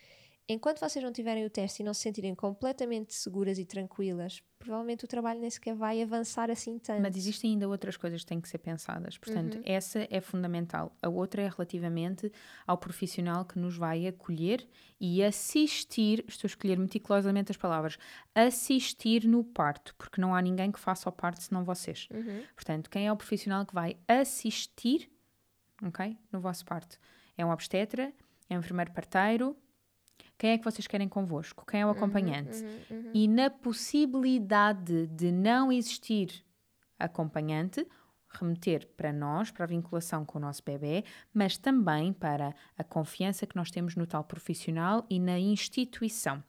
enquanto 0.53 0.79
vocês 0.79 1.03
não 1.03 1.11
tiverem 1.11 1.45
o 1.45 1.49
teste 1.49 1.81
e 1.81 1.85
não 1.85 1.93
se 1.93 2.01
sentirem 2.01 2.33
completamente 2.35 3.13
seguras 3.13 3.57
e 3.59 3.65
tranquilas, 3.65 4.41
provavelmente 4.57 5.05
o 5.05 5.07
trabalho 5.07 5.39
nem 5.39 5.49
sequer 5.49 5.75
vai 5.75 6.01
avançar 6.01 6.49
assim 6.51 6.77
tanto. 6.79 7.01
Mas 7.01 7.15
existem 7.15 7.51
ainda 7.51 7.67
outras 7.69 7.95
coisas 7.95 8.21
que 8.21 8.27
têm 8.27 8.41
que 8.41 8.49
ser 8.49 8.57
pensadas. 8.57 9.17
Portanto, 9.17 9.55
Uhum. 9.55 9.63
essa 9.65 10.07
é 10.09 10.19
fundamental. 10.19 10.95
A 11.01 11.07
outra 11.09 11.41
é 11.41 11.47
relativamente 11.47 12.31
ao 12.67 12.77
profissional 12.77 13.45
que 13.45 13.57
nos 13.59 13.77
vai 13.77 14.07
acolher 14.07 14.67
e 14.99 15.23
assistir. 15.23 16.25
Estou 16.27 16.47
a 16.47 16.49
escolher 16.49 16.77
meticulosamente 16.77 17.51
as 17.51 17.57
palavras. 17.57 17.97
Assistir 18.35 19.25
no 19.27 19.43
parto, 19.43 19.93
porque 19.95 20.19
não 20.19 20.33
há 20.35 20.41
ninguém 20.41 20.71
que 20.71 20.79
faça 20.79 21.07
o 21.07 21.11
parto 21.11 21.41
senão 21.43 21.63
vocês. 21.63 22.07
Uhum. 22.11 22.43
Portanto, 22.55 22.89
quem 22.89 23.07
é 23.07 23.11
o 23.11 23.15
profissional 23.17 23.65
que 23.65 23.73
vai 23.73 23.97
assistir 24.07 25.09
ok, 25.85 26.17
no 26.31 26.39
vosso 26.39 26.65
parto? 26.65 26.97
É 27.37 27.45
um 27.45 27.51
obstetra? 27.51 28.11
É 28.49 28.55
um 28.55 28.59
enfermeiro 28.59 28.91
parteiro? 28.91 29.55
Quem 30.39 30.51
é 30.51 30.57
que 30.57 30.63
vocês 30.63 30.87
querem 30.87 31.09
convosco? 31.09 31.65
Quem 31.65 31.81
é 31.81 31.85
o 31.85 31.89
acompanhante? 31.89 32.63
Uhum, 32.63 32.97
uhum. 32.97 33.11
E 33.13 33.27
na 33.27 33.49
possibilidade 33.49 35.05
de 35.07 35.33
não 35.33 35.69
existir 35.69 36.45
acompanhante, 36.97 37.85
remeter 38.29 38.87
para 38.95 39.11
nós, 39.11 39.51
para 39.51 39.65
a 39.65 39.67
vinculação 39.67 40.23
com 40.23 40.37
o 40.37 40.41
nosso 40.41 40.63
bebê, 40.63 41.03
mas 41.33 41.57
também 41.57 42.13
para 42.13 42.55
a 42.77 42.83
confiança 42.85 43.45
que 43.45 43.57
nós 43.57 43.69
temos 43.69 43.97
no 43.97 44.07
tal 44.07 44.23
profissional 44.23 45.05
e 45.09 45.19
na 45.19 45.37
instituição. 45.37 46.41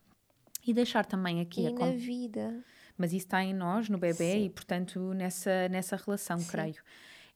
E 0.64 0.72
deixar 0.72 1.05
também 1.05 1.40
aqui 1.40 1.62
E 1.62 1.66
a 1.66 1.72
na 1.72 1.90
vida. 1.90 2.64
mas 2.96 3.12
isso 3.12 3.26
está 3.26 3.42
em 3.42 3.53
nós, 3.53 3.88
no 3.88 3.98
bebê, 3.98 4.35
Sim. 4.35 4.44
e 4.44 4.50
portanto 4.50 5.12
nessa, 5.14 5.68
nessa 5.68 5.96
relação, 5.96 6.38
Sim. 6.38 6.48
creio. 6.48 6.83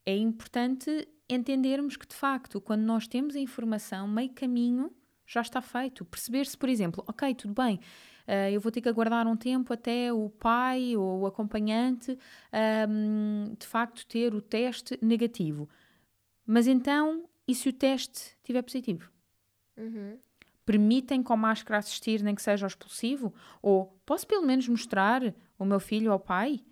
É 0.07 0.17
importante 0.17 1.09
entendermos 1.29 1.97
que, 1.97 2.07
de 2.07 2.15
facto, 2.15 2.61
quando 2.61 2.83
nós 2.83 3.09
temos 3.09 3.35
a 3.35 3.41
informação, 3.41 4.07
meio 4.07 4.31
caminho 4.33 4.93
já 5.27 5.41
está 5.41 5.61
feito. 5.61 6.05
Perceber-se, 6.05 6.57
por 6.57 6.69
exemplo, 6.69 7.05
ok, 7.07 7.35
tudo 7.35 7.55
bem, 7.55 7.81
eh, 8.27 8.53
eu 8.53 8.61
vou 8.61 8.71
ter 8.73 8.81
que 8.81 8.89
aguardar 8.89 9.27
um 9.27 9.37
tempo 9.37 9.73
até 9.73 10.13
o 10.13 10.29
pai 10.31 10.97
ou 10.97 11.21
o 11.21 11.27
acompanhante 11.27 12.19
ahm, 12.53 13.55
de 13.59 13.67
facto 13.67 14.07
ter 14.07 14.35
o 14.35 14.41
teste 14.41 14.99
negativo. 15.03 15.69
Mas 16.47 16.67
então, 16.67 17.25
e 17.47 17.55
se 17.55 17.69
o 17.69 17.73
teste 17.73 18.35
estiver 18.39 18.63
positivo? 18.63 19.11
Uhum. 19.77 20.19
permitem 20.65 21.23
com 21.23 21.37
máscara 21.37 21.79
assistir, 21.79 22.23
nem 22.23 22.35
que 22.35 22.41
seja 22.41 22.65
ao 22.65 22.69
expulsivo? 22.69 23.35
Ou 23.61 23.99
posso 24.07 24.27
pelo 24.27 24.47
menos 24.47 24.67
mostrar 24.69 25.21
o 25.59 25.65
meu 25.65 25.79
filho 25.81 26.11
ao 26.11 26.19
pai? 26.19 26.65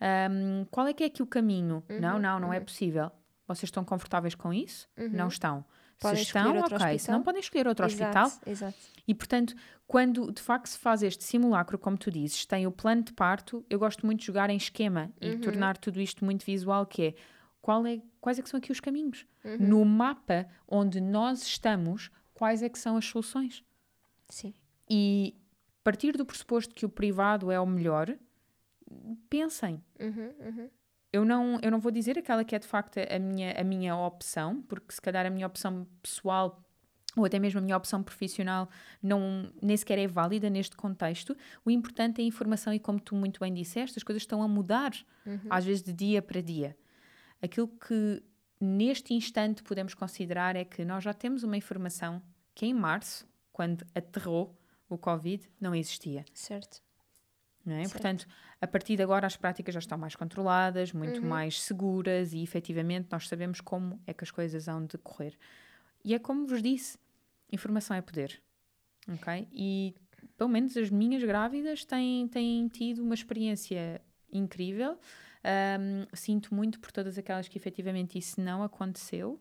Ahm, 0.00 0.64
qual 0.70 0.86
é 0.86 0.92
que 0.92 1.02
é 1.02 1.06
aqui 1.06 1.22
o 1.22 1.26
caminho? 1.26 1.82
não, 1.88 2.18
não, 2.18 2.38
não 2.38 2.52
é 2.52 2.60
possível. 2.60 3.10
Vocês 3.48 3.64
estão 3.64 3.84
confortáveis 3.84 4.34
com 4.36 4.52
isso? 4.52 4.88
Não 5.16 5.26
estão. 5.28 5.64
Podem 6.00 6.16
se 6.16 6.22
estão, 6.22 6.56
ok. 6.58 6.68
Se 6.78 6.84
hospital? 6.84 7.14
não, 7.14 7.22
podem 7.22 7.40
escolher 7.40 7.68
outro 7.68 7.86
exato, 7.86 8.18
hospital. 8.18 8.52
Exato. 8.52 8.78
E, 9.06 9.14
portanto, 9.14 9.54
quando 9.86 10.32
de 10.32 10.40
facto 10.40 10.66
se 10.66 10.78
faz 10.78 11.02
este 11.02 11.22
simulacro, 11.24 11.78
como 11.78 11.98
tu 11.98 12.10
dizes, 12.10 12.46
tem 12.46 12.66
o 12.66 12.72
plano 12.72 13.02
de 13.02 13.12
parto, 13.12 13.64
eu 13.68 13.78
gosto 13.78 14.06
muito 14.06 14.20
de 14.20 14.26
jogar 14.26 14.48
em 14.50 14.56
esquema 14.56 15.12
e 15.20 15.30
Uhum. 15.30 15.40
tornar 15.40 15.76
tudo 15.76 16.00
isto 16.00 16.24
muito 16.24 16.44
visual, 16.44 16.86
que 16.86 17.02
é, 17.02 17.14
qual 17.60 17.86
é 17.86 18.00
quais 18.20 18.38
é 18.38 18.42
que 18.42 18.48
são 18.48 18.58
aqui 18.58 18.72
os 18.72 18.80
caminhos? 18.80 19.26
Uhum. 19.44 19.56
No 19.58 19.84
mapa 19.84 20.46
onde 20.66 21.00
nós 21.00 21.42
estamos, 21.42 22.10
quais 22.34 22.62
é 22.62 22.68
que 22.68 22.78
são 22.78 22.96
as 22.96 23.04
soluções? 23.04 23.62
Sim. 24.28 24.54
E 24.88 25.34
partir 25.84 26.16
do 26.16 26.24
pressuposto 26.24 26.74
que 26.74 26.86
o 26.86 26.88
privado 26.88 27.50
é 27.50 27.60
o 27.60 27.66
melhor, 27.66 28.16
pensem. 29.28 29.82
Uhum, 29.98 30.32
uhum. 30.40 30.70
Eu 31.12 31.24
não, 31.24 31.58
eu 31.62 31.70
não 31.70 31.80
vou 31.80 31.90
dizer 31.90 32.18
aquela 32.18 32.44
que 32.44 32.54
é 32.54 32.58
de 32.58 32.66
facto 32.66 32.98
a 32.98 33.18
minha, 33.18 33.52
a 33.52 33.64
minha 33.64 33.96
opção, 33.96 34.62
porque 34.62 34.92
se 34.92 35.00
calhar 35.00 35.26
a 35.26 35.30
minha 35.30 35.46
opção 35.46 35.86
pessoal 36.02 36.62
ou 37.16 37.24
até 37.24 37.38
mesmo 37.38 37.58
a 37.58 37.62
minha 37.62 37.76
opção 37.76 38.02
profissional 38.02 38.68
não 39.02 39.52
nem 39.60 39.76
sequer 39.76 39.98
é 39.98 40.06
válida 40.06 40.48
neste 40.48 40.76
contexto. 40.76 41.36
O 41.64 41.70
importante 41.70 42.20
é 42.20 42.24
a 42.24 42.26
informação 42.26 42.72
e 42.72 42.78
como 42.78 43.00
tu 43.00 43.16
muito 43.16 43.40
bem 43.40 43.52
disseste, 43.52 43.98
as 43.98 44.04
coisas 44.04 44.22
estão 44.22 44.42
a 44.42 44.48
mudar, 44.48 44.92
uhum. 45.26 45.40
às 45.50 45.64
vezes 45.64 45.82
de 45.82 45.92
dia 45.92 46.22
para 46.22 46.40
dia. 46.40 46.76
Aquilo 47.42 47.66
que 47.66 48.22
neste 48.60 49.14
instante 49.14 49.62
podemos 49.62 49.94
considerar 49.94 50.54
é 50.54 50.64
que 50.64 50.84
nós 50.84 51.02
já 51.02 51.12
temos 51.12 51.42
uma 51.42 51.56
informação 51.56 52.22
que 52.54 52.66
em 52.66 52.74
março, 52.74 53.26
quando 53.52 53.84
aterrou 53.94 54.56
o 54.88 54.98
Covid, 54.98 55.48
não 55.60 55.74
existia. 55.74 56.24
Certo. 56.34 56.82
Não 57.64 57.76
é? 57.76 57.88
Portanto, 57.88 58.26
a 58.60 58.66
partir 58.66 58.96
de 58.96 59.02
agora 59.02 59.26
as 59.26 59.36
práticas 59.36 59.72
já 59.74 59.78
estão 59.78 59.96
mais 59.96 60.14
controladas, 60.14 60.92
muito 60.92 61.20
uhum. 61.20 61.28
mais 61.28 61.62
seguras 61.62 62.32
e 62.32 62.42
efetivamente 62.42 63.08
nós 63.10 63.26
sabemos 63.26 63.60
como 63.60 63.98
é 64.06 64.12
que 64.12 64.22
as 64.22 64.30
coisas 64.30 64.66
vão 64.66 64.84
decorrer. 64.84 65.34
E 66.04 66.14
é 66.14 66.18
como 66.18 66.46
vos 66.46 66.62
disse, 66.62 66.98
informação 67.50 67.96
é 67.96 68.02
poder. 68.02 68.40
Ok? 69.08 69.48
E 69.52 69.94
pelo 70.36 70.50
menos 70.50 70.76
as 70.76 70.90
minhas 70.90 71.22
grávidas 71.22 71.84
têm, 71.84 72.28
têm 72.28 72.68
tido 72.68 73.02
uma 73.02 73.14
experiência 73.14 74.00
incrível. 74.32 74.98
Um, 75.42 76.04
sinto 76.12 76.54
muito 76.54 76.78
por 76.78 76.92
todas 76.92 77.16
aquelas 77.16 77.48
que 77.48 77.56
efetivamente 77.56 78.18
isso 78.18 78.38
não 78.40 78.62
aconteceu, 78.62 79.40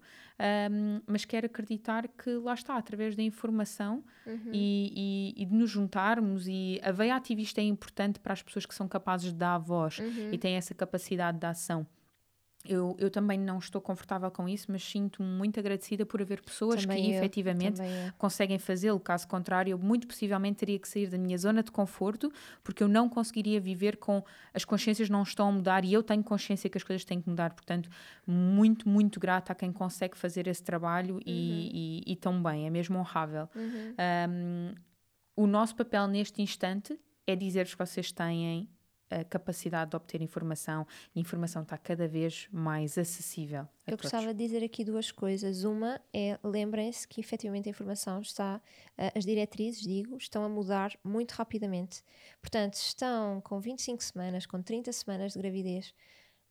um, 0.71 1.01
mas 1.05 1.25
quero 1.25 1.45
acreditar 1.45 2.07
que 2.07 2.31
lá 2.35 2.53
está, 2.53 2.77
através 2.77 3.17
da 3.17 3.21
informação 3.21 4.01
uhum. 4.25 4.51
e, 4.53 5.33
e, 5.35 5.43
e, 5.43 5.45
de 5.45 5.53
nos 5.53 5.69
juntarmos. 5.69 6.47
E 6.47 6.79
a 6.81 6.91
veia 6.91 7.15
ativista 7.15 7.59
é 7.59 7.65
importante 7.65 8.19
para 8.19 8.31
as 8.31 8.41
pessoas 8.41 8.65
que 8.65 8.73
são 8.73 8.87
capazes 8.87 9.31
de 9.31 9.37
dar 9.37 9.55
a 9.55 9.57
voz 9.57 9.99
uhum. 9.99 10.29
e 10.31 10.37
têm 10.37 10.55
essa 10.55 10.73
capacidade 10.73 11.37
de 11.37 11.45
ação. 11.45 11.85
Eu, 12.65 12.93
eu 12.99 13.09
também 13.09 13.39
não 13.39 13.57
estou 13.57 13.79
confortável 13.79 14.29
com 14.29 14.47
isso, 14.47 14.69
mas 14.69 14.83
sinto-me 14.83 15.29
muito 15.29 15.57
agradecida 15.59 16.05
por 16.05 16.21
haver 16.21 16.41
pessoas 16.41 16.81
também 16.81 17.05
que 17.05 17.11
eu, 17.11 17.15
efetivamente 17.15 17.81
conseguem 18.17 18.59
fazê-lo. 18.59 18.99
Caso 18.99 19.27
contrário, 19.29 19.71
eu 19.71 19.79
muito 19.79 20.05
possivelmente 20.05 20.57
teria 20.57 20.77
que 20.77 20.87
sair 20.87 21.07
da 21.07 21.17
minha 21.17 21.37
zona 21.37 21.63
de 21.63 21.71
conforto, 21.71 22.29
porque 22.61 22.83
eu 22.83 22.89
não 22.89 23.07
conseguiria 23.07 23.61
viver 23.61 23.95
com 23.95 24.21
as 24.53 24.65
consciências 24.65 25.09
não 25.09 25.23
estão 25.23 25.47
a 25.47 25.51
mudar 25.53 25.85
e 25.85 25.93
eu 25.93 26.03
tenho 26.03 26.21
consciência 26.21 26.69
que 26.69 26.77
as 26.77 26.83
coisas 26.83 27.05
têm 27.05 27.21
que 27.21 27.29
mudar. 27.29 27.53
Portanto, 27.53 27.89
muito, 28.27 28.89
muito 28.89 29.21
grata 29.21 29.53
a 29.53 29.55
quem 29.55 29.71
consegue 29.71 30.17
fazer 30.17 30.45
esse 30.45 30.61
trabalho 30.61 31.15
uhum. 31.15 31.21
e, 31.25 32.03
e, 32.05 32.11
e, 32.11 32.15
tão 32.17 32.43
bem, 32.43 32.67
é 32.67 32.69
mesmo 32.69 32.99
honrável. 32.99 33.47
Uhum. 33.55 33.95
Um, 34.29 34.75
o 35.37 35.47
nosso 35.47 35.73
papel 35.77 36.07
neste 36.07 36.41
instante 36.41 36.99
é 37.25 37.37
dizer-vos 37.37 37.73
que 37.73 37.85
vocês 37.85 38.11
têm 38.11 38.67
a 39.09 39.23
capacidade 39.23 39.91
de 39.91 39.95
obter 39.95 40.21
informação 40.21 40.85
e 41.15 41.19
informação 41.19 41.63
está 41.63 41.77
cada 41.77 42.07
vez 42.07 42.47
mais 42.51 42.97
acessível. 42.97 43.67
Eu 43.87 43.97
todos. 43.97 44.11
gostava 44.11 44.33
de 44.33 44.45
dizer 44.45 44.63
aqui 44.63 44.83
duas 44.83 45.11
coisas. 45.11 45.63
Uma 45.63 45.99
é, 46.13 46.37
lembrem-se 46.43 47.07
que 47.07 47.19
efetivamente 47.19 47.67
a 47.67 47.71
informação 47.71 48.21
está, 48.21 48.57
uh, 48.97 49.17
as 49.17 49.25
diretrizes, 49.25 49.81
digo, 49.81 50.15
estão 50.17 50.43
a 50.43 50.49
mudar 50.49 50.97
muito 51.03 51.31
rapidamente. 51.31 52.03
Portanto, 52.41 52.75
estão 52.75 53.41
com 53.41 53.59
25 53.59 54.03
semanas, 54.03 54.45
com 54.45 54.61
30 54.61 54.91
semanas 54.93 55.33
de 55.33 55.39
gravidez, 55.39 55.93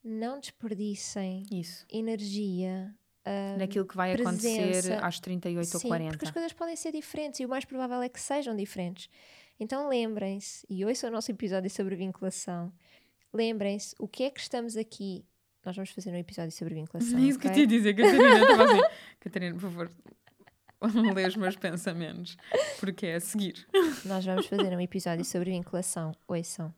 não 0.03 0.39
desperdicem 0.39 1.45
Isso. 1.51 1.85
energia, 1.91 2.93
Uh, 3.27 3.59
naquilo 3.59 3.85
que 3.85 3.95
vai 3.97 4.15
presença. 4.15 4.69
acontecer 4.69 5.03
às 5.03 5.19
38 5.19 5.67
Sim, 5.67 5.77
ou 5.77 5.81
40. 5.81 6.11
Porque 6.11 6.25
as 6.25 6.31
coisas 6.31 6.53
podem 6.53 6.75
ser 6.75 6.91
diferentes 6.93 7.39
e 7.41 7.45
o 7.45 7.49
mais 7.49 7.65
provável 7.65 8.01
é 8.01 8.07
que 8.09 8.19
sejam 8.19 8.55
diferentes. 8.55 9.09
Então 9.59 9.89
lembrem-se, 9.89 10.65
e 10.69 10.85
ouçam 10.85 11.09
o 11.09 11.13
nosso 11.13 11.29
episódio 11.31 11.69
sobre 11.69 11.95
vinculação, 11.95 12.71
lembrem-se 13.33 13.93
o 13.99 14.07
que 14.07 14.23
é 14.23 14.29
que 14.29 14.39
estamos 14.39 14.77
aqui. 14.77 15.25
Nós 15.65 15.75
vamos 15.75 15.89
fazer 15.89 16.11
um 16.11 16.15
episódio 16.15 16.51
sobre 16.51 16.75
vinculação. 16.75 17.19
É 17.19 17.21
isso 17.21 17.37
okay? 17.37 17.51
que 17.51 17.59
eu 17.59 17.67
te 17.67 17.73
ia 17.73 17.77
dizer, 17.77 17.93
Catarina. 17.93 18.63
assim, 18.63 18.81
Catarina, 19.19 19.53
por 19.55 19.61
favor, 19.61 19.91
lê 21.13 21.27
os 21.27 21.35
meus 21.35 21.57
pensamentos, 21.57 22.37
porque 22.79 23.07
é 23.07 23.15
a 23.15 23.19
seguir. 23.19 23.67
Nós 24.05 24.25
vamos 24.25 24.45
fazer 24.45 24.73
um 24.75 24.79
episódio 24.79 25.25
sobre 25.25 25.51
vinculação. 25.51 26.13
Ouçam. 26.25 26.73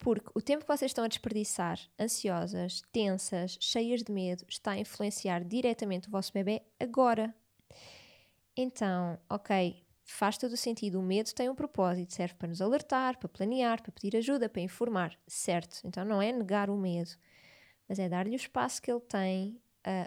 Porque 0.00 0.30
o 0.34 0.42
tempo 0.42 0.64
que 0.64 0.76
vocês 0.76 0.90
estão 0.90 1.04
a 1.04 1.08
desperdiçar, 1.08 1.78
ansiosas, 1.98 2.82
tensas, 2.90 3.56
cheias 3.60 4.02
de 4.02 4.10
medo, 4.10 4.44
está 4.48 4.72
a 4.72 4.78
influenciar 4.78 5.44
diretamente 5.44 6.08
o 6.08 6.10
vosso 6.10 6.32
bebê 6.32 6.60
agora. 6.80 7.32
Então, 8.56 9.16
ok, 9.30 9.81
faz 10.12 10.36
todo 10.38 10.52
o 10.52 10.56
sentido. 10.56 11.00
O 11.00 11.02
medo 11.02 11.32
tem 11.32 11.48
um 11.48 11.54
propósito, 11.54 12.12
serve 12.12 12.34
para 12.34 12.48
nos 12.48 12.60
alertar, 12.60 13.18
para 13.18 13.28
planear, 13.28 13.82
para 13.82 13.92
pedir 13.92 14.16
ajuda, 14.16 14.48
para 14.48 14.60
informar, 14.60 15.18
certo? 15.26 15.80
Então 15.84 16.04
não 16.04 16.20
é 16.20 16.30
negar 16.32 16.70
o 16.70 16.76
medo, 16.76 17.10
mas 17.88 17.98
é 17.98 18.08
dar-lhe 18.08 18.34
o 18.34 18.36
espaço 18.36 18.80
que 18.80 18.90
ele 18.90 19.00
tem, 19.00 19.60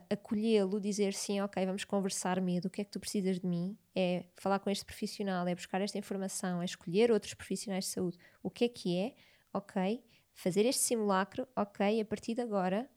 acolhê-lo, 0.09 0.79
dizer 0.79 1.13
sim, 1.13 1.41
ok, 1.41 1.65
vamos 1.65 1.83
conversar, 1.83 2.39
medo, 2.39 2.67
o 2.67 2.69
que 2.69 2.81
é 2.81 2.83
que 2.85 2.91
tu 2.91 2.99
precisas 2.99 3.39
de 3.39 3.45
mim? 3.45 3.77
É 3.93 4.25
falar 4.37 4.59
com 4.59 4.69
este 4.69 4.85
profissional, 4.85 5.47
é 5.47 5.53
buscar 5.53 5.81
esta 5.81 5.97
informação, 5.97 6.61
é 6.61 6.65
escolher 6.65 7.11
outros 7.11 7.33
profissionais 7.33 7.85
de 7.85 7.91
saúde. 7.91 8.17
O 8.41 8.49
que 8.49 8.65
é 8.65 8.69
que 8.69 8.97
é? 8.97 9.15
Ok, 9.53 10.03
fazer 10.33 10.65
este 10.65 10.81
simulacro, 10.81 11.47
ok, 11.55 11.99
a 11.99 12.05
partir 12.05 12.35
de 12.35 12.41
agora, 12.41 12.89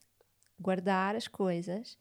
guardar 0.61 1.16
as 1.16 1.27
coisas 1.27 1.97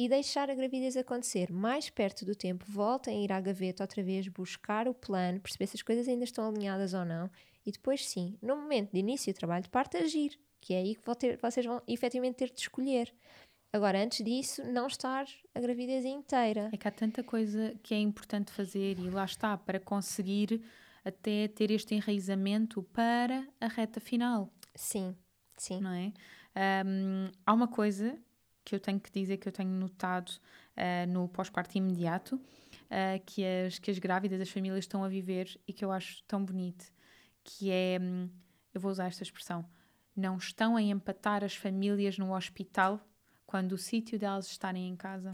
e 0.00 0.08
deixar 0.08 0.48
a 0.48 0.54
gravidez 0.54 0.96
acontecer 0.96 1.52
mais 1.52 1.90
perto 1.90 2.24
do 2.24 2.34
tempo, 2.34 2.64
voltem 2.66 3.18
a 3.18 3.22
ir 3.22 3.30
à 3.30 3.38
gaveta 3.38 3.84
outra 3.84 4.02
vez, 4.02 4.26
buscar 4.28 4.88
o 4.88 4.94
plano, 4.94 5.38
perceber 5.38 5.66
se 5.66 5.76
as 5.76 5.82
coisas 5.82 6.08
ainda 6.08 6.24
estão 6.24 6.48
alinhadas 6.48 6.94
ou 6.94 7.04
não, 7.04 7.30
e 7.66 7.70
depois 7.70 8.08
sim, 8.08 8.38
no 8.40 8.56
momento 8.56 8.92
de 8.92 8.98
início 8.98 9.30
do 9.30 9.36
trabalho 9.36 9.62
de 9.62 9.68
parto, 9.68 9.98
agir, 9.98 10.40
que 10.58 10.72
é 10.72 10.78
aí 10.78 10.94
que 10.94 11.16
ter, 11.16 11.36
vocês 11.36 11.66
vão 11.66 11.82
efetivamente 11.86 12.36
ter 12.36 12.50
de 12.50 12.58
escolher. 12.58 13.12
Agora, 13.74 14.02
antes 14.02 14.24
disso, 14.24 14.64
não 14.64 14.86
estar 14.86 15.26
a 15.54 15.60
gravidez 15.60 16.06
inteira. 16.06 16.70
É 16.72 16.78
que 16.78 16.88
há 16.88 16.90
tanta 16.90 17.22
coisa 17.22 17.74
que 17.82 17.92
é 17.92 17.98
importante 17.98 18.52
fazer 18.52 18.98
e 18.98 19.10
lá 19.10 19.26
está, 19.26 19.58
para 19.58 19.78
conseguir 19.78 20.62
até 21.04 21.46
ter 21.46 21.70
este 21.70 21.94
enraizamento 21.94 22.82
para 22.84 23.46
a 23.60 23.68
reta 23.68 24.00
final. 24.00 24.50
Sim, 24.74 25.14
sim. 25.58 25.78
Não 25.78 25.92
é? 25.92 26.10
Um, 26.86 27.30
há 27.44 27.52
uma 27.52 27.68
coisa 27.68 28.18
que 28.64 28.74
eu 28.74 28.80
tenho 28.80 29.00
que 29.00 29.10
dizer 29.10 29.36
que 29.38 29.48
eu 29.48 29.52
tenho 29.52 29.70
notado 29.70 30.30
uh, 30.30 31.10
no 31.10 31.28
pós-parto 31.28 31.76
imediato, 31.76 32.36
uh, 32.36 33.22
que, 33.24 33.44
as, 33.44 33.78
que 33.78 33.90
as 33.90 33.98
grávidas, 33.98 34.40
as 34.40 34.50
famílias 34.50 34.80
estão 34.80 35.04
a 35.04 35.08
viver 35.08 35.58
e 35.66 35.72
que 35.72 35.84
eu 35.84 35.92
acho 35.92 36.22
tão 36.24 36.44
bonito, 36.44 36.86
que 37.42 37.70
é, 37.70 37.98
hum, 38.00 38.28
eu 38.74 38.80
vou 38.80 38.90
usar 38.90 39.06
esta 39.06 39.22
expressão, 39.22 39.64
não 40.14 40.36
estão 40.36 40.76
a 40.76 40.82
empatar 40.82 41.42
as 41.44 41.54
famílias 41.54 42.18
no 42.18 42.34
hospital 42.34 43.00
quando 43.46 43.72
o 43.72 43.78
sítio 43.78 44.18
delas 44.18 44.46
estarem 44.46 44.88
em 44.88 44.96
casa. 44.96 45.32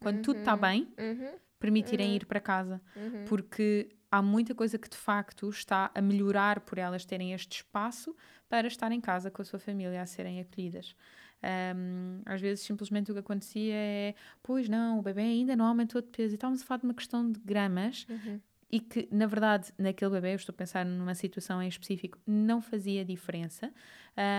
Quando 0.00 0.16
uhum, 0.16 0.22
tudo 0.22 0.38
está 0.40 0.56
bem, 0.56 0.92
uhum, 0.98 1.38
permitirem 1.58 2.08
uhum, 2.08 2.16
ir 2.16 2.26
para 2.26 2.40
casa. 2.40 2.80
Uhum. 2.96 3.24
Porque 3.26 3.88
há 4.10 4.20
muita 4.20 4.54
coisa 4.54 4.78
que 4.78 4.88
de 4.88 4.96
facto 4.96 5.48
está 5.48 5.90
a 5.94 6.00
melhorar 6.00 6.60
por 6.60 6.78
elas 6.78 7.04
terem 7.04 7.32
este 7.32 7.58
espaço 7.58 8.16
para 8.48 8.66
estar 8.66 8.92
em 8.92 9.00
casa 9.00 9.30
com 9.30 9.42
a 9.42 9.44
sua 9.44 9.58
família, 9.58 10.00
a 10.00 10.06
serem 10.06 10.40
acolhidas. 10.40 10.94
Um, 11.42 12.22
às 12.24 12.40
vezes 12.40 12.64
simplesmente 12.64 13.10
o 13.10 13.14
que 13.14 13.20
acontecia 13.20 13.74
é, 13.74 14.14
pois 14.42 14.68
não, 14.68 14.98
o 14.98 15.02
bebê 15.02 15.20
ainda 15.20 15.54
não 15.54 15.66
aumentou 15.66 16.00
de 16.00 16.08
peso 16.08 16.34
e 16.34 16.36
estávamos 16.36 16.62
a 16.62 16.64
falar 16.64 16.78
de 16.78 16.86
uma 16.86 16.94
questão 16.94 17.30
de 17.30 17.38
gramas 17.40 18.06
uhum. 18.08 18.40
e 18.70 18.80
que, 18.80 19.06
na 19.12 19.26
verdade, 19.26 19.70
naquele 19.78 20.12
bebê, 20.12 20.32
eu 20.32 20.36
estou 20.36 20.52
a 20.52 20.56
pensar 20.56 20.84
numa 20.84 21.14
situação 21.14 21.62
em 21.62 21.68
específico, 21.68 22.18
não 22.26 22.60
fazia 22.60 23.04
diferença. 23.04 23.72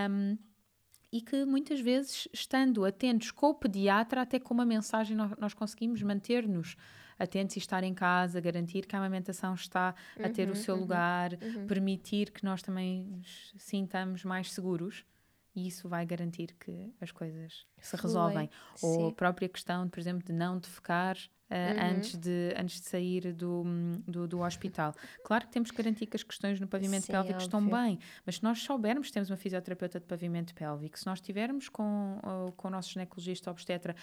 Um, 0.09 0.37
e 1.11 1.21
que 1.21 1.45
muitas 1.45 1.79
vezes, 1.79 2.27
estando 2.33 2.83
atentos 2.83 3.31
com 3.31 3.47
o 3.47 3.55
pediatra, 3.55 4.21
até 4.21 4.39
com 4.39 4.53
uma 4.53 4.65
mensagem, 4.65 5.15
nós, 5.15 5.31
nós 5.37 5.53
conseguimos 5.53 6.01
manter-nos 6.01 6.75
atentos 7.19 7.55
e 7.55 7.59
estar 7.59 7.83
em 7.83 7.93
casa, 7.93 8.39
garantir 8.39 8.85
que 8.85 8.95
a 8.95 8.99
amamentação 8.99 9.53
está 9.53 9.95
a 10.21 10.29
ter 10.29 10.47
uhum, 10.47 10.53
o 10.53 10.55
seu 10.55 10.75
uhum, 10.75 10.81
lugar, 10.81 11.33
uhum. 11.33 11.67
permitir 11.67 12.31
que 12.31 12.43
nós 12.43 12.61
também 12.61 13.03
nos 13.03 13.53
sintamos 13.57 14.23
mais 14.23 14.51
seguros 14.51 15.03
e 15.55 15.67
isso 15.67 15.89
vai 15.89 16.05
garantir 16.05 16.55
que 16.59 16.93
as 17.01 17.11
coisas 17.11 17.65
se 17.79 17.95
resolvem. 17.95 18.47
Ou 18.81 19.07
a 19.07 19.11
própria 19.11 19.49
questão, 19.49 19.89
por 19.89 19.99
exemplo, 19.99 20.23
de 20.23 20.31
não 20.31 20.59
defecar 20.59 21.17
uh, 21.49 21.53
uhum. 21.53 21.97
antes, 21.97 22.15
de, 22.15 22.53
antes 22.57 22.81
de 22.81 22.87
sair 22.87 23.33
do, 23.33 23.63
do, 24.07 24.27
do, 24.27 24.39
hospital. 24.39 24.93
Claro 25.23 25.45
que 25.45 25.51
temos 25.51 25.71
que 25.71 25.77
garantir 25.77 26.05
que 26.05 26.15
as 26.15 26.23
questões 26.23 26.59
no 26.59 26.67
pavimento 26.67 27.05
Sim, 27.05 27.11
pélvico 27.11 27.33
óbvio. 27.35 27.45
estão 27.45 27.67
bem, 27.67 27.99
mas 28.25 28.35
se 28.35 28.43
nós 28.43 28.61
soubermos, 28.61 29.11
temos 29.11 29.29
uma 29.29 29.37
fisioterapeuta 29.37 29.99
de 29.99 30.05
pavimento 30.05 30.53
pélvico, 30.53 30.97
se 30.97 31.05
nós 31.05 31.19
estivermos 31.19 31.69
com, 31.69 32.19
com 32.55 32.67
o 32.67 32.71
nosso 32.71 32.91
ginecologista 32.91 33.49
obstetra 33.51 33.95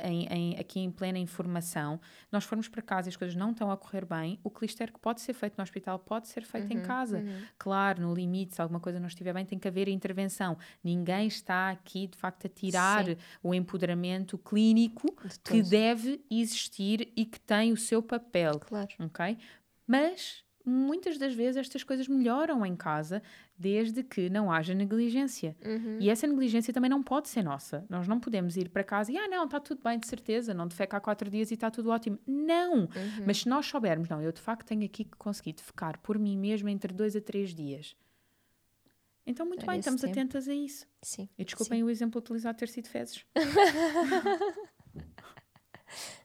em, 0.00 0.26
em, 0.26 0.58
aqui 0.58 0.80
em 0.80 0.90
plena 0.90 1.18
informação, 1.18 2.00
nós 2.30 2.44
formos 2.44 2.68
para 2.68 2.82
casa 2.82 3.08
e 3.08 3.10
as 3.10 3.16
coisas 3.16 3.36
não 3.36 3.50
estão 3.50 3.70
a 3.70 3.76
correr 3.76 4.04
bem, 4.04 4.38
o 4.42 4.50
clister 4.50 4.92
que 4.92 4.98
pode 4.98 5.20
ser 5.20 5.32
feito 5.32 5.56
no 5.56 5.62
hospital 5.62 5.98
pode 5.98 6.28
ser 6.28 6.44
feito 6.44 6.72
uhum, 6.72 6.80
em 6.80 6.82
casa. 6.82 7.18
Uhum. 7.18 7.42
Claro, 7.58 8.02
no 8.02 8.14
limite, 8.14 8.54
se 8.54 8.62
alguma 8.62 8.80
coisa 8.80 8.98
não 9.00 9.06
estiver 9.06 9.32
bem, 9.32 9.44
tem 9.44 9.58
que 9.58 9.68
haver 9.68 9.88
intervenção. 9.88 10.56
Ninguém 10.82 11.26
está 11.26 11.70
aqui, 11.70 12.06
de 12.06 12.16
facto, 12.16 12.46
a 12.46 12.48
tirar 12.48 13.04
Sim. 13.04 13.16
o 13.42 13.54
empoderamento 13.54 14.38
clínico 14.38 15.14
de 15.26 15.38
que 15.40 15.62
deve 15.62 16.20
existir 16.30 16.77
e 17.16 17.24
que 17.24 17.40
tem 17.40 17.72
o 17.72 17.76
seu 17.76 18.02
papel. 18.02 18.58
Claro. 18.60 18.88
Ok? 19.00 19.38
Mas 19.86 20.44
muitas 20.68 21.18
das 21.18 21.34
vezes 21.34 21.56
estas 21.56 21.82
coisas 21.82 22.06
melhoram 22.06 22.64
em 22.64 22.76
casa 22.76 23.22
desde 23.56 24.02
que 24.02 24.28
não 24.28 24.52
haja 24.52 24.74
negligência. 24.74 25.56
Uhum. 25.64 25.98
E 25.98 26.10
essa 26.10 26.26
negligência 26.26 26.72
também 26.72 26.90
não 26.90 27.02
pode 27.02 27.28
ser 27.28 27.42
nossa. 27.42 27.84
Nós 27.88 28.06
não 28.06 28.20
podemos 28.20 28.56
ir 28.56 28.68
para 28.68 28.84
casa 28.84 29.10
e, 29.10 29.16
ah, 29.16 29.26
não, 29.26 29.46
está 29.46 29.58
tudo 29.58 29.82
bem, 29.82 29.98
de 29.98 30.06
certeza, 30.06 30.54
não 30.54 30.68
defeca 30.68 30.98
há 30.98 31.00
quatro 31.00 31.28
dias 31.30 31.50
e 31.50 31.54
está 31.54 31.70
tudo 31.70 31.90
ótimo. 31.90 32.18
Não! 32.26 32.82
Uhum. 32.82 32.88
Mas 33.26 33.38
se 33.38 33.48
nós 33.48 33.66
soubermos, 33.66 34.08
não, 34.08 34.22
eu 34.22 34.30
de 34.30 34.40
facto 34.40 34.66
tenho 34.66 34.84
aqui 34.84 35.04
que 35.04 35.16
conseguir 35.16 35.54
defecar 35.54 35.98
por 36.00 36.18
mim 36.18 36.36
mesma 36.36 36.70
entre 36.70 36.92
dois 36.92 37.16
a 37.16 37.20
três 37.20 37.54
dias. 37.54 37.96
Então, 39.26 39.44
muito 39.44 39.66
bem, 39.66 39.78
estamos 39.78 40.00
tempo. 40.00 40.12
atentas 40.12 40.48
a 40.48 40.54
isso. 40.54 40.86
Sim. 41.02 41.28
E 41.36 41.44
desculpem 41.44 41.84
o 41.84 41.90
exemplo 41.90 42.18
utilizado 42.18 42.56
ter 42.56 42.68
sido 42.68 42.88
fezes. 42.88 43.26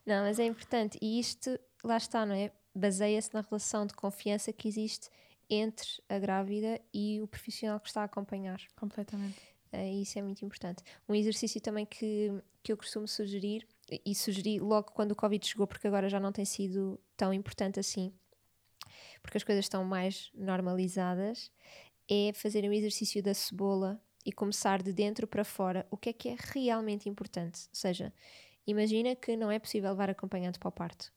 Não, 0.06 0.23
mas 0.23 0.39
é 0.39 0.45
importante. 0.45 0.97
E 1.02 1.19
isto, 1.19 1.60
lá 1.84 1.97
está, 1.97 2.26
não 2.26 2.36
é? 2.36 2.52
Baseia-se 2.76 3.34
na 3.34 3.41
relação 3.41 3.86
de 3.86 3.93
confiança 3.93 4.52
que 4.52 4.67
existe 4.67 5.10
entre 5.49 5.88
a 6.10 6.17
grávida 6.17 6.82
e 6.93 7.21
o 7.21 7.28
profissional 7.28 7.80
que 7.80 7.88
está 7.88 8.02
a 8.02 8.06
acompanhar. 8.06 8.60
Completamente. 8.76 9.39
Eh, 9.71 9.93
isso 9.93 10.17
é 10.17 10.21
muito 10.21 10.43
importante. 10.45 10.84
Um 11.08 11.15
exercício 11.15 11.60
também 11.60 11.86
que, 11.86 12.32
que 12.62 12.71
eu 12.71 12.78
costumo 12.78 13.08
sugerir, 13.08 13.67
e 14.06 14.15
sugeri 14.15 14.60
logo 14.60 14.91
quando 14.91 15.12
o 15.12 15.15
Covid 15.15 15.45
chegou, 15.45 15.67
porque 15.67 15.88
agora 15.88 16.08
já 16.08 16.19
não 16.19 16.32
tem 16.32 16.45
sido 16.45 16.99
tão 17.17 17.34
importante 17.34 17.80
assim, 17.80 18.13
porque 19.21 19.38
as 19.38 19.43
coisas 19.43 19.65
estão 19.65 19.84
mais 19.84 20.32
normalizadas, 20.34 21.52
é 22.10 22.32
fazer 22.34 22.67
um 22.67 22.73
exercício 22.73 23.21
da 23.21 23.34
cebola 23.34 24.02
e 24.26 24.32
começar 24.32 24.82
de 24.82 24.93
dentro 24.93 25.28
para 25.28 25.43
fora 25.43 25.86
o 25.91 25.97
que 25.97 26.10
é 26.10 26.13
que 26.13 26.30
é 26.30 26.36
realmente 26.39 27.10
importante. 27.10 27.67
Ou 27.69 27.76
seja, 27.76 28.13
imagina 28.67 29.15
que 29.15 29.36
não 29.38 29.52
é 29.52 29.60
possível 29.60 29.89
levar 29.91 30.10
acompanhante 30.10 30.60
para 30.60 30.69
o 30.69 30.71
parto. 30.71 31.12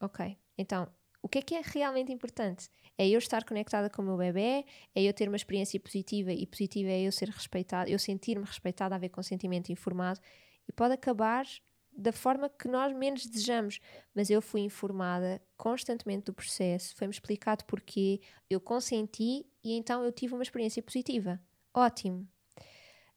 Ok, 0.00 0.36
então 0.58 0.88
o 1.22 1.28
que 1.28 1.38
é 1.38 1.42
que 1.42 1.54
é 1.54 1.62
realmente 1.64 2.12
importante? 2.12 2.68
É 2.98 3.08
eu 3.08 3.18
estar 3.18 3.44
conectada 3.44 3.88
com 3.88 4.02
o 4.02 4.04
meu 4.04 4.16
bebê, 4.16 4.64
é 4.94 5.02
eu 5.02 5.14
ter 5.14 5.28
uma 5.28 5.36
experiência 5.36 5.78
positiva 5.78 6.32
e 6.32 6.44
positiva 6.46 6.90
é 6.90 7.02
eu 7.02 7.12
ser 7.12 7.28
respeitada, 7.28 7.88
eu 7.88 7.98
sentir-me 7.98 8.44
respeitada, 8.44 8.96
haver 8.96 9.10
consentimento 9.10 9.70
informado 9.70 10.20
e 10.68 10.72
pode 10.72 10.94
acabar 10.94 11.46
da 11.92 12.12
forma 12.12 12.48
que 12.48 12.66
nós 12.66 12.92
menos 12.96 13.26
desejamos, 13.26 13.78
mas 14.14 14.30
eu 14.30 14.40
fui 14.42 14.62
informada 14.62 15.40
constantemente 15.56 16.24
do 16.24 16.34
processo, 16.34 16.94
foi-me 16.96 17.12
explicado 17.12 17.64
porquê, 17.66 18.20
eu 18.50 18.60
consenti 18.60 19.46
e 19.62 19.74
então 19.76 20.02
eu 20.02 20.10
tive 20.10 20.34
uma 20.34 20.42
experiência 20.42 20.82
positiva. 20.82 21.40
Ótimo. 21.74 22.31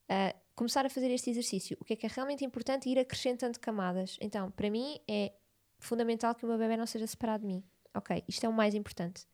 Ah, 0.10 0.36
começar 0.56 0.86
a 0.86 0.90
fazer 0.90 1.12
este 1.12 1.30
exercício. 1.30 1.78
O 1.80 1.86
que 1.86 1.94
é 1.94 1.96
que 1.96 2.06
é 2.06 2.10
realmente 2.10 2.46
importante? 2.46 2.90
Ir 2.90 2.98
acrescentando 3.00 3.60
camadas. 3.60 4.18
Então, 4.22 4.52
para 4.52 4.70
mim 4.70 5.00
é 5.08 5.34
fundamental 5.80 6.34
que 6.34 6.46
o 6.46 6.48
meu 6.48 6.58
bebê 6.58 6.78
não 6.78 6.86
seja 6.86 7.06
separado 7.06 7.42
de 7.42 7.48
mim. 7.48 7.64
Ok, 7.94 8.24
isto 8.28 8.46
é 8.46 8.50
o 8.50 8.54
mais 8.54 8.74
importante. 8.74 9.26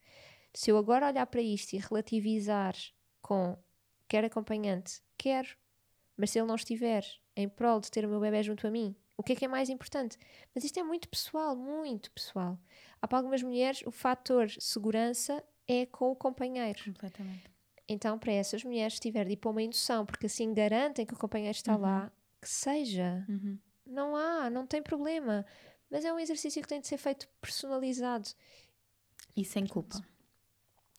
Se 0.53 0.69
eu 0.69 0.77
agora 0.77 1.07
olhar 1.07 1.25
para 1.27 1.41
isto 1.41 1.73
e 1.73 1.79
relativizar 1.79 2.75
com 3.21 3.57
quer 4.07 4.25
acompanhante, 4.25 5.01
quero, 5.17 5.49
mas 6.17 6.31
se 6.31 6.39
ele 6.39 6.47
não 6.47 6.55
estiver 6.55 7.05
em 7.35 7.47
prol 7.47 7.79
de 7.79 7.89
ter 7.89 8.05
o 8.05 8.09
meu 8.09 8.19
bebê 8.19 8.43
junto 8.43 8.67
a 8.67 8.71
mim, 8.71 8.95
o 9.17 9.23
que 9.23 9.33
é 9.33 9.35
que 9.35 9.45
é 9.45 9.47
mais 9.47 9.69
importante? 9.69 10.17
Mas 10.53 10.63
isto 10.63 10.79
é 10.79 10.83
muito 10.83 11.07
pessoal, 11.07 11.55
muito 11.55 12.11
pessoal. 12.11 12.59
Há 13.01 13.07
para 13.07 13.19
algumas 13.19 13.41
mulheres 13.41 13.83
o 13.85 13.91
fator 13.91 14.49
segurança 14.59 15.43
é 15.67 15.85
com 15.85 16.11
o 16.11 16.15
companheiro. 16.15 16.83
Completamente. 16.83 17.50
Então, 17.87 18.17
para 18.17 18.31
essas 18.31 18.63
mulheres, 18.63 18.95
se 18.95 18.99
tiver 18.99 19.25
de 19.25 19.33
ir 19.33 19.37
para 19.37 19.51
uma 19.51 19.61
indução, 19.61 20.05
porque 20.05 20.25
assim 20.25 20.53
garantem 20.53 21.05
que 21.05 21.13
o 21.13 21.17
companheiro 21.17 21.55
está 21.55 21.75
lá, 21.75 22.11
que 22.41 22.49
seja. 22.49 23.25
Uhum. 23.27 23.57
Não 23.85 24.15
há, 24.15 24.49
não 24.49 24.65
tem 24.65 24.81
problema. 24.81 25.45
Mas 25.89 26.05
é 26.05 26.13
um 26.13 26.19
exercício 26.19 26.61
que 26.61 26.67
tem 26.67 26.79
de 26.79 26.87
ser 26.87 26.97
feito 26.97 27.27
personalizado. 27.41 28.29
E 29.35 29.43
sem 29.43 29.67
culpa. 29.67 30.01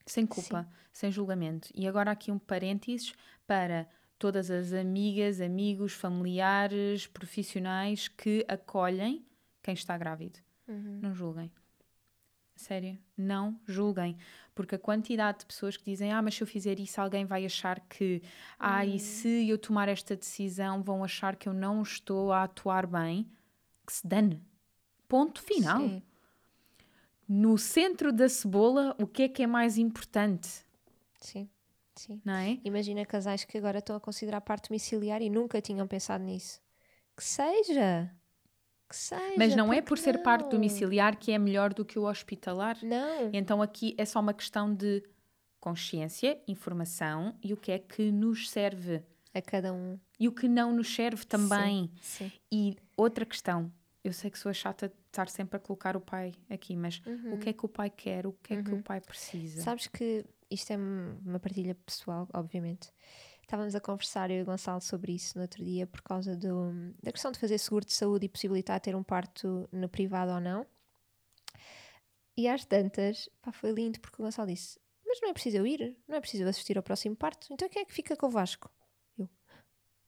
Sem 0.07 0.27
culpa, 0.27 0.68
sem 0.92 1.11
julgamento. 1.11 1.68
E 1.75 1.87
agora 1.87 2.11
aqui 2.11 2.31
um 2.31 2.38
parênteses 2.38 3.14
para 3.47 3.88
todas 4.18 4.51
as 4.51 4.73
amigas, 4.73 5.40
amigos, 5.40 5.92
familiares, 5.92 7.07
profissionais 7.07 8.09
que 8.09 8.45
acolhem 8.49 9.25
quem 9.62 9.75
está 9.75 9.97
grávido. 9.97 10.38
Não 10.66 11.14
julguem. 11.14 11.51
Sério, 12.55 12.99
não 13.17 13.59
julguem. 13.67 14.17
Porque 14.55 14.75
a 14.75 14.79
quantidade 14.79 15.41
de 15.41 15.47
pessoas 15.47 15.77
que 15.77 15.85
dizem, 15.85 16.12
ah, 16.12 16.21
mas 16.21 16.35
se 16.35 16.43
eu 16.43 16.47
fizer 16.47 16.79
isso, 16.79 17.01
alguém 17.01 17.25
vai 17.25 17.45
achar 17.45 17.81
que, 17.81 18.23
ah, 18.59 18.85
e 18.85 18.99
se 18.99 19.49
eu 19.49 19.57
tomar 19.57 19.88
esta 19.88 20.15
decisão, 20.15 20.83
vão 20.83 21.03
achar 21.03 21.37
que 21.37 21.49
eu 21.49 21.55
não 21.55 21.83
estou 21.83 22.33
a 22.33 22.45
atuar 22.45 22.87
bem, 22.87 23.27
que 23.87 23.93
se 23.93 24.07
dane. 24.07 24.43
Ponto 25.09 25.43
final. 25.43 25.81
Sim. 25.81 26.03
No 27.29 27.57
centro 27.57 28.12
da 28.12 28.29
cebola, 28.29 28.95
o 28.99 29.07
que 29.07 29.23
é 29.23 29.29
que 29.29 29.43
é 29.43 29.47
mais 29.47 29.79
importante? 29.79 30.67
Sim, 31.19 31.49
sim. 31.95 32.21
Não 32.25 32.35
é? 32.35 32.59
Imagina 32.62 33.07
casais 33.07 33.45
que 33.45 33.57
agora 33.57 33.79
estão 33.79 33.97
a 33.97 34.01
considerar 34.01 34.43
parte 34.43 34.69
domiciliar 34.69 35.23
e 35.23 35.31
nunca 35.31 35.61
tinham 35.61 35.87
pensado 35.87 36.23
nisso. 36.25 36.61
Que 37.17 37.25
seja. 37.25 38.11
Que 38.92 38.96
seja. 38.98 39.35
Mas 39.38 39.57
não 39.57 39.72
é 39.72 39.81
por 39.81 39.96
ser 39.98 40.22
parte 40.22 40.42
não? 40.44 40.50
domiciliar 40.50 41.16
que 41.16 41.33
é 41.33 41.38
melhor 41.38 41.72
do 41.72 41.85
que 41.85 41.98
o 41.98 42.05
hospitalar. 42.05 42.76
Não. 42.83 43.31
Então 43.33 43.62
aqui 43.62 43.94
é 43.98 44.05
só 44.05 44.20
uma 44.20 44.35
questão 44.35 44.74
de 44.74 45.02
consciência, 45.61 46.40
informação 46.48 47.37
e 47.42 47.52
o 47.52 47.57
que 47.57 47.72
é 47.72 47.78
que 47.78 48.11
nos 48.11 48.50
serve 48.50 49.02
A 49.35 49.40
cada 49.40 49.72
um. 49.72 49.98
e 50.18 50.28
o 50.28 50.33
que 50.33 50.48
não 50.48 50.72
nos 50.74 50.94
serve 50.94 51.24
também. 51.24 51.90
Sim. 52.00 52.31
E 52.50 52.76
outra 52.96 53.24
questão, 53.24 53.72
eu 54.05 54.12
sei 54.12 54.31
que 54.31 54.38
sou 54.38 54.52
chata 54.52 54.88
de 54.88 54.94
estar 55.07 55.28
sempre 55.28 55.57
a 55.57 55.61
colocar 55.61 55.96
o 55.96 56.00
pai 56.00 56.35
aqui, 56.50 56.76
mas 56.76 57.00
o 57.33 57.38
que 57.38 57.48
é 57.50 57.52
que 57.52 57.64
o 57.64 57.68
pai 57.68 57.90
quer, 57.90 58.26
o 58.26 58.33
que 58.42 58.55
é 58.55 58.62
que 58.62 58.72
o 58.74 58.83
pai 58.83 59.00
precisa? 59.00 59.62
Sabes 59.62 59.87
que 59.87 60.24
isto 60.50 60.70
é 60.72 60.76
um- 60.76 61.16
uma 61.24 61.38
partilha 61.38 61.74
pessoal, 61.87 62.28
obviamente. 62.35 62.90
Estávamos 63.53 63.75
a 63.75 63.81
conversar, 63.83 64.31
eu 64.31 64.38
e 64.38 64.43
o 64.43 64.47
Gonçalo, 64.47 64.81
sobre 64.81 65.12
isso 65.12 65.37
no 65.37 65.43
outro 65.43 65.62
dia, 65.62 65.87
por 65.87 66.01
causa 66.01 66.35
do, 66.35 66.73
da 67.03 67.12
questão 67.12 67.31
de 67.31 67.38
fazer 67.38 67.59
seguro 67.59 67.85
de 67.85 67.93
saúde 67.93 68.25
e 68.25 68.29
possibilitar 68.31 68.81
ter 68.81 68.97
um 68.97 69.03
parto 69.03 69.69
no 69.71 69.91
privado 69.91 70.33
ou 70.33 70.41
não. 70.41 70.67
E 72.35 72.49
às 72.49 72.65
tantas, 72.65 73.29
pá, 73.43 73.53
foi 73.53 73.73
lindo, 73.73 74.01
porque 74.01 74.23
o 74.23 74.25
Gonçalo 74.25 74.49
disse: 74.49 74.81
Mas 75.05 75.21
não 75.21 75.29
é 75.29 75.35
preciso 75.35 75.59
eu 75.59 75.67
ir, 75.67 75.95
não 76.09 76.17
é 76.17 76.21
preciso 76.23 76.49
assistir 76.49 76.79
ao 76.79 76.83
próximo 76.83 77.15
parto, 77.15 77.53
então 77.53 77.69
quem 77.69 77.83
é 77.83 77.85
que 77.85 77.93
fica 77.93 78.17
com 78.17 78.25
o 78.25 78.31
Vasco? 78.31 78.71
Eu. 79.19 79.29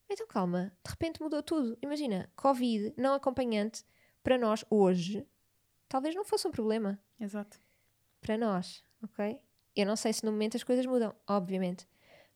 Então 0.09 0.25
calma, 0.25 0.75
de 0.83 0.89
repente 0.89 1.21
mudou 1.21 1.43
tudo. 1.43 1.77
Imagina, 1.83 2.27
Covid, 2.35 2.95
não 2.97 3.13
acompanhante, 3.13 3.85
para 4.23 4.39
nós 4.39 4.65
hoje, 4.71 5.23
talvez 5.87 6.15
não 6.15 6.25
fosse 6.25 6.47
um 6.47 6.51
problema 6.51 6.99
Exato. 7.19 7.61
para 8.21 8.39
nós, 8.39 8.83
ok? 9.03 9.39
Eu 9.75 9.85
não 9.85 9.95
sei 9.95 10.13
se 10.13 10.25
no 10.25 10.31
momento 10.31 10.57
as 10.57 10.63
coisas 10.63 10.87
mudam, 10.87 11.13
obviamente. 11.27 11.87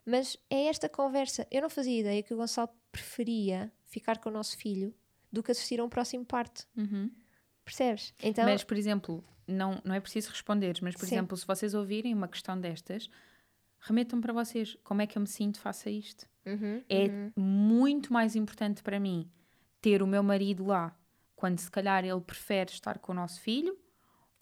Mas 0.05 0.37
é 0.49 0.65
esta 0.67 0.87
conversa. 0.89 1.45
Eu 1.51 1.61
não 1.61 1.69
fazia 1.69 1.99
ideia 1.99 2.23
que 2.23 2.33
o 2.33 2.37
Gonçalo 2.37 2.69
preferia 2.91 3.71
ficar 3.85 4.17
com 4.19 4.29
o 4.29 4.31
nosso 4.33 4.57
filho 4.57 4.93
do 5.31 5.43
que 5.43 5.51
assistir 5.51 5.79
a 5.79 5.83
um 5.83 5.89
próximo 5.89 6.25
parto. 6.25 6.67
Uhum. 6.75 7.11
Percebes? 7.63 8.13
Então, 8.21 8.45
Mas, 8.45 8.63
por 8.63 8.77
exemplo, 8.77 9.23
não, 9.47 9.79
não 9.85 9.93
é 9.93 9.99
preciso 9.99 10.29
responderes, 10.29 10.81
mas, 10.81 10.95
por 10.95 11.05
Sim. 11.05 11.15
exemplo, 11.15 11.37
se 11.37 11.45
vocês 11.45 11.73
ouvirem 11.75 12.13
uma 12.13 12.27
questão 12.27 12.59
destas, 12.59 13.09
remetam 13.79 14.19
para 14.19 14.33
vocês. 14.33 14.75
Como 14.83 15.01
é 15.01 15.07
que 15.07 15.17
eu 15.17 15.21
me 15.21 15.27
sinto 15.27 15.59
face 15.59 15.87
a 15.87 15.91
isto? 15.91 16.27
Uhum, 16.45 16.83
É 16.89 17.05
muito 17.39 18.11
mais 18.11 18.35
importante 18.35 18.81
para 18.81 18.99
mim 18.99 19.29
ter 19.81 20.01
o 20.01 20.07
meu 20.07 20.23
marido 20.23 20.65
lá 20.65 20.97
quando 21.35 21.59
se 21.59 21.69
calhar 21.69 22.03
ele 22.03 22.19
prefere 22.21 22.71
estar 22.71 22.97
com 22.97 23.11
o 23.11 23.15
nosso 23.15 23.39
filho 23.39 23.77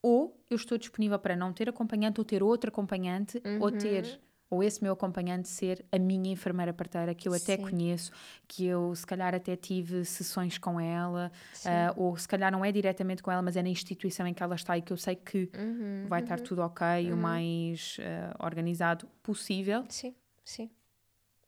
ou 0.01 0.41
eu 0.49 0.55
estou 0.55 0.77
disponível 0.77 1.19
para 1.19 1.35
não 1.35 1.51
ter 1.51 1.67
acompanhante 1.67 2.19
ou 2.21 2.25
ter 2.25 2.41
outro 2.41 2.69
acompanhante 2.69 3.41
ou 3.59 3.69
Uhum. 3.69 3.77
ter 3.77 4.19
ou 4.49 4.63
esse 4.63 4.81
meu 4.81 4.93
acompanhante 4.93 5.47
ser 5.47 5.85
a 5.91 5.99
minha 5.99 6.31
enfermeira 6.31 6.73
parteira 6.73 7.13
que 7.13 7.27
eu 7.27 7.33
até 7.33 7.57
Sim. 7.57 7.63
conheço, 7.63 8.11
que 8.47 8.65
eu 8.65 8.95
se 8.95 9.05
calhar 9.05 9.35
até 9.35 9.55
tive 9.55 10.05
sessões 10.05 10.57
com 10.57 10.79
ela, 10.79 11.31
ah, 11.65 11.93
ou 11.95 12.15
se 12.17 12.27
calhar 12.27 12.51
não 12.51 12.63
é 12.63 12.71
diretamente 12.71 13.21
com 13.21 13.31
ela, 13.31 13.41
mas 13.41 13.57
é 13.57 13.63
na 13.63 13.69
instituição 13.69 14.25
em 14.25 14.33
que 14.33 14.41
ela 14.41 14.55
está 14.55 14.77
e 14.77 14.81
que 14.81 14.93
eu 14.93 14.97
sei 14.97 15.15
que 15.15 15.49
Uhum, 15.57 16.05
vai 16.07 16.21
estar 16.21 16.39
tudo 16.39 16.61
ok, 16.61 17.11
o 17.11 17.17
mais 17.17 17.97
ah, 18.01 18.45
organizado 18.45 19.07
possível. 19.21 19.83
Sim, 19.89 20.15
sim, 20.43 20.69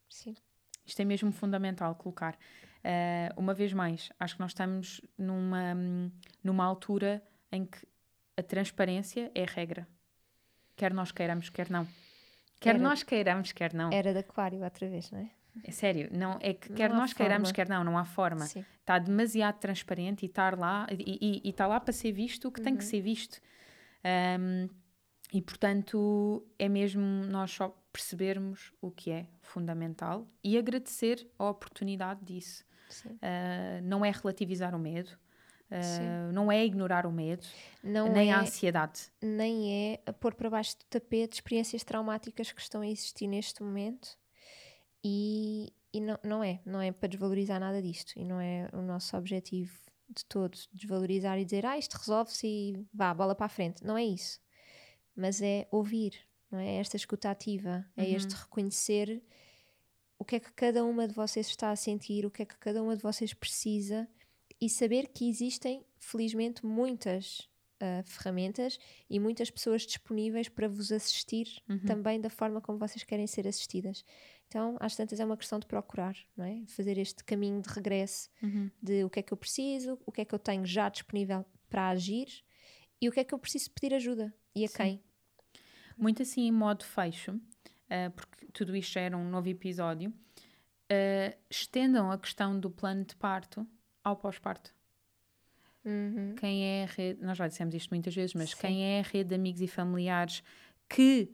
sim. 0.10 0.36
Isto 0.86 1.02
é 1.02 1.06
mesmo 1.06 1.32
fundamental 1.32 1.96
colocar. 1.96 2.38
Eh, 2.84 3.30
uma 3.38 3.54
vez 3.54 3.74
mais, 3.74 4.10
acho 4.20 4.36
que 4.36 4.40
nós 4.42 4.52
estamos 4.52 5.02
numa, 5.18 5.76
numa 6.44 6.66
altura 6.66 7.22
em 7.52 7.66
que 7.66 7.86
a 8.38 8.44
transparência 8.44 9.32
é 9.36 9.44
a 9.44 9.46
regra. 9.46 9.88
Quer 10.76 10.94
nós 10.94 11.12
queiramos, 11.12 11.50
quer 11.50 11.70
não. 11.70 11.86
Quer 12.60 12.72
Era- 12.72 12.80
nós 12.80 13.04
queiramos, 13.04 13.52
quer 13.52 13.74
não. 13.74 13.90
Era 13.92 14.12
de 14.14 14.20
aquário 14.20 14.64
outra 14.64 14.88
vez, 14.90 15.10
não 15.12 15.20
é? 15.20 15.30
É 15.64 15.72
sério, 15.72 16.10
não, 16.12 16.38
é 16.42 16.54
que 16.54 16.72
quer 16.74 16.90
nós 16.92 17.12
queiramos, 17.14 17.50
forma. 17.50 17.56
quer 17.56 17.68
não, 17.70 17.84
não 17.84 17.98
há 17.98 18.06
forma. 18.06 18.46
Sim. 18.46 18.64
Está 18.80 18.98
demasiado 19.00 19.58
transparente 19.60 20.24
e 20.24 20.26
estar 20.28 20.58
lá 20.58 20.88
e, 20.92 21.18
e- 21.22 21.42
e 21.44 21.50
está 21.50 21.68
lá 21.68 21.80
para 21.80 21.92
ser 21.92 22.12
visto 22.12 22.48
o 22.48 22.52
que 22.52 22.62
tem 22.62 22.76
que 22.78 22.84
ser 22.84 23.02
visto. 23.02 23.40
Um, 24.40 24.70
e 25.34 25.42
portanto 25.42 26.46
é 26.58 26.70
mesmo 26.70 27.02
nós 27.26 27.52
só 27.52 27.76
percebermos 27.92 28.72
o 28.82 28.90
que 28.92 29.12
é 29.12 29.28
fundamental 29.42 30.28
e 30.44 30.58
agradecer 30.58 31.28
a 31.38 31.50
oportunidade 31.50 32.24
disso. 32.24 32.64
Uh, 33.06 33.82
não 33.84 34.04
é 34.06 34.12
relativizar 34.12 34.74
o 34.74 34.80
medo, 34.80 35.12
Uh, 35.72 36.32
não 36.34 36.52
é 36.52 36.66
ignorar 36.66 37.06
o 37.06 37.12
medo, 37.12 37.46
Não 37.84 38.12
nem 38.12 38.32
é, 38.32 38.34
a 38.34 38.40
ansiedade. 38.42 39.02
nem 39.22 39.94
é 40.08 40.12
pôr 40.14 40.34
para 40.34 40.50
baixo 40.50 40.76
do 40.78 40.86
tapete 40.86 41.36
experiências 41.36 41.84
traumáticas 41.84 42.52
que 42.52 42.60
estão 42.62 42.82
a 42.82 42.88
existir 42.88 43.28
neste 43.28 43.62
momento 43.62 44.18
e, 45.04 45.72
e 45.94 46.02
não, 46.02 46.18
não 46.24 46.44
é, 46.44 46.60
não 46.66 46.82
é 46.82 46.92
para 46.92 47.08
desvalorizar 47.10 47.60
nada 47.60 47.82
disto 47.82 48.14
e 48.18 48.26
não 48.26 48.40
é 48.42 48.68
o 48.74 48.82
nosso 48.82 49.16
objetivo 49.16 49.78
de 50.10 50.26
todo 50.26 50.58
desvalorizar 50.74 51.38
e 51.40 51.46
dizer 51.46 51.66
ah, 51.66 51.78
isto 51.78 51.94
resolve-se 51.98 52.48
e 52.48 52.86
vá, 52.92 53.14
bola 53.14 53.36
para 53.36 53.46
a 53.46 53.50
frente. 53.50 53.84
Não 53.86 53.96
é 53.98 54.04
isso. 54.04 54.40
Mas 55.16 55.40
é 55.42 55.68
ouvir, 55.70 56.14
não 56.50 56.58
é? 56.60 56.78
É 56.78 56.80
esta 56.80 56.96
escuta 56.98 57.30
ativa, 57.30 57.86
é 57.96 58.04
Uhum. 58.06 58.16
este 58.16 58.34
reconhecer 58.36 59.22
o 60.18 60.26
que 60.26 60.36
é 60.38 60.40
que 60.40 60.52
cada 60.52 60.84
uma 60.84 61.08
de 61.08 61.14
vocês 61.14 61.48
está 61.48 61.70
a 61.72 61.76
sentir, 61.76 62.26
o 62.26 62.32
que 62.32 62.42
é 62.42 62.46
que 62.46 62.58
cada 62.58 62.82
uma 62.82 62.96
de 62.98 63.04
vocês 63.04 63.34
precisa 63.34 64.08
e 64.62 64.70
saber 64.70 65.08
que 65.08 65.30
existem, 65.30 65.86
felizmente, 66.00 66.66
muitas 66.66 67.48
ah, 67.82 68.04
ferramentas 68.06 68.78
e 69.10 69.20
muitas 69.20 69.50
pessoas 69.50 69.84
disponíveis 69.84 70.50
para 70.50 70.68
vos 70.68 70.92
assistir 70.92 71.48
Uhum. 71.70 71.80
também 71.86 72.20
da 72.20 72.30
forma 72.30 72.60
como 72.60 72.78
vocês 72.78 73.04
querem 73.04 73.26
ser 73.28 73.48
assistidas. 73.48 74.04
Então, 74.48 74.76
às 74.80 74.96
tantas, 74.96 75.20
é 75.20 75.26
uma 75.26 75.38
questão 75.38 75.60
de 75.60 75.66
procurar, 75.68 76.16
não 76.36 76.44
é? 76.44 76.64
Fazer 76.68 76.98
este 76.98 77.24
caminho 77.24 77.62
de 77.62 77.70
regresso 77.70 78.30
Uhum. 78.44 78.70
de 78.82 79.04
o 79.06 79.10
que 79.10 79.20
é 79.20 79.24
que 79.24 79.32
eu 79.32 79.38
preciso, 79.38 79.98
o 80.06 80.12
que 80.12 80.22
é 80.22 80.26
que 80.26 80.36
eu 80.36 80.40
tenho 80.40 80.66
já 80.66 80.90
disponível 80.90 81.46
para 81.70 81.90
agir 81.90 82.28
e 83.02 83.08
o 83.08 83.12
que 83.12 83.20
é 83.22 83.24
que 83.24 83.34
eu 83.34 83.40
preciso 83.40 83.72
pedir 83.72 83.94
ajuda 83.94 84.34
e 84.56 84.66
a 84.66 84.68
Sim. 84.68 84.74
quem. 84.76 85.04
Muito 85.98 86.22
assim 86.24 86.48
em 86.48 86.52
modo 86.52 86.84
fecho, 86.84 87.32
uh, 87.34 88.12
porque 88.16 88.48
tudo 88.54 88.76
isto 88.76 88.98
era 88.98 89.16
um 89.18 89.30
novo 89.30 89.48
episódio. 89.48 90.10
uh, 90.92 91.38
estendam 91.50 92.12
a 92.12 92.18
questão 92.18 92.60
do 92.60 92.70
plano 92.72 93.06
de 93.06 93.16
parto 93.16 93.66
ao 94.10 94.16
pós-parto. 94.16 94.74
Uhum. 95.86 96.36
Quem 96.36 96.64
é 96.66 96.84
a 96.84 96.88
rede, 96.88 97.24
nós 97.24 97.38
já 97.38 97.48
dissemos 97.48 97.74
isto 97.74 97.90
muitas 97.90 98.14
vezes, 98.14 98.34
mas 98.34 98.52
Sim. 98.52 98.58
quem 98.60 98.84
é 98.84 99.00
a 99.00 99.04
rede 99.04 99.30
de 99.30 99.36
amigos 99.36 99.62
e 99.62 99.68
familiares 99.68 100.44
que 100.88 101.30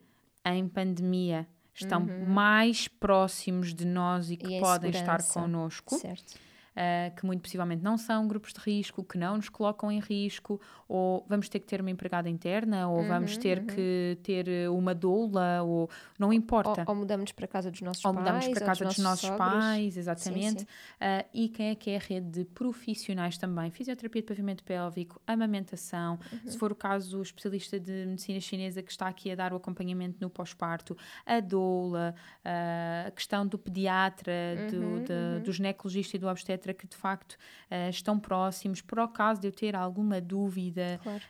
em 0.46 0.68
pandemia 0.68 1.48
estão 1.74 2.06
mais 2.28 2.88
próximos 2.88 3.74
de 3.74 3.86
nós 3.86 4.30
e 4.32 4.38
que 4.38 4.46
Uhum. 4.46 4.52
E 4.52 4.56
em 4.56 4.62
podem 4.62 4.92
estar 4.92 5.24
connosco, 5.24 5.98
Certo. 5.98 6.40
Uh, 6.76 7.16
que 7.16 7.26
muito 7.26 7.42
possivelmente 7.42 7.84
não 7.84 7.98
são 7.98 8.28
grupos 8.28 8.54
de 8.54 8.60
risco, 8.60 9.04
que 9.04 9.18
não 9.18 9.38
nos 9.38 9.50
colocam 9.50 9.92
em 9.92 10.00
risco, 10.00 10.60
ou 10.88 11.26
vamos 11.28 11.50
ter 11.50 11.60
que 11.60 11.66
ter 11.68 11.82
uma 11.82 11.90
empregada 11.92 12.30
interna, 12.30 12.88
ou 12.90 13.04
vamos 13.06 13.34
Uhum, 13.34 13.40
ter 13.42 13.58
uhum. 13.60 13.66
que 13.66 14.18
ter 14.24 14.48
uh, 14.70 14.76
uma 14.76 14.94
doula, 14.94 15.62
ou 15.64 15.90
não 16.20 16.32
importa. 16.34 16.82
Ou, 16.82 16.94
ou 16.94 16.96
mudamos 16.96 17.32
para 17.32 17.46
a 17.46 17.48
casa 17.48 17.72
dos 17.72 17.82
nossos 17.82 18.04
Ou 18.06 18.12
pais. 18.14 18.18
mudamos 18.26 18.48
para 18.48 18.60
ou 18.62 18.66
casa 18.66 18.86
dos 18.86 18.98
nossos 18.98 19.22
sogros. 19.26 19.38
pais, 19.38 19.98
exatamente. 19.98 20.62
sim. 20.62 20.68
Ah, 21.00 21.26
e 21.34 21.50
quem 21.50 21.70
é 21.70 21.76
que 21.76 21.90
é 21.92 21.96
a 21.98 22.00
rede 22.00 22.30
de 22.40 22.46
profissionais 22.46 23.38
também? 23.38 23.70
Fisioterapia 23.72 24.22
de 24.22 24.28
pavimento 24.28 24.64
pélvico, 24.64 25.22
amamentação, 25.26 26.20
Uhum. 26.32 26.40
se 26.46 26.58
for 26.58 26.72
o 26.72 26.76
caso, 26.76 27.20
o 27.20 27.22
especialista 27.22 27.80
de 27.80 28.06
medicina 28.06 28.40
chinesa 28.40 28.82
que 28.84 28.92
está 28.92 29.08
aqui 29.08 29.32
a 29.32 29.36
dar 29.36 29.54
o 29.54 29.56
acompanhamento 29.58 30.18
no 30.22 30.30
pós-parto, 30.30 30.96
a 31.26 31.40
doula, 31.40 32.16
ah, 32.44 33.06
a 33.08 33.12
questão 33.12 33.46
do 33.48 33.58
pediatra, 33.58 34.58
do, 34.70 34.76
Uhum, 34.76 35.04
da- 35.04 35.40
uhum. 35.40 35.44
do 35.44 35.52
ginecologista 35.52 36.16
e 36.16 36.20
do 36.20 36.28
obstetra 36.28 36.65
que 36.74 36.88
de 36.88 36.96
facto 36.96 37.38
ah, 37.70 37.90
estão 37.90 38.20
próximos. 38.20 38.82
Por 38.82 39.00
acaso 39.00 39.42
de 39.42 39.48
eu 39.48 39.52
ter 39.52 39.76
alguma 39.76 40.20
dúvida, 40.20 41.00
Claro. 41.04 41.24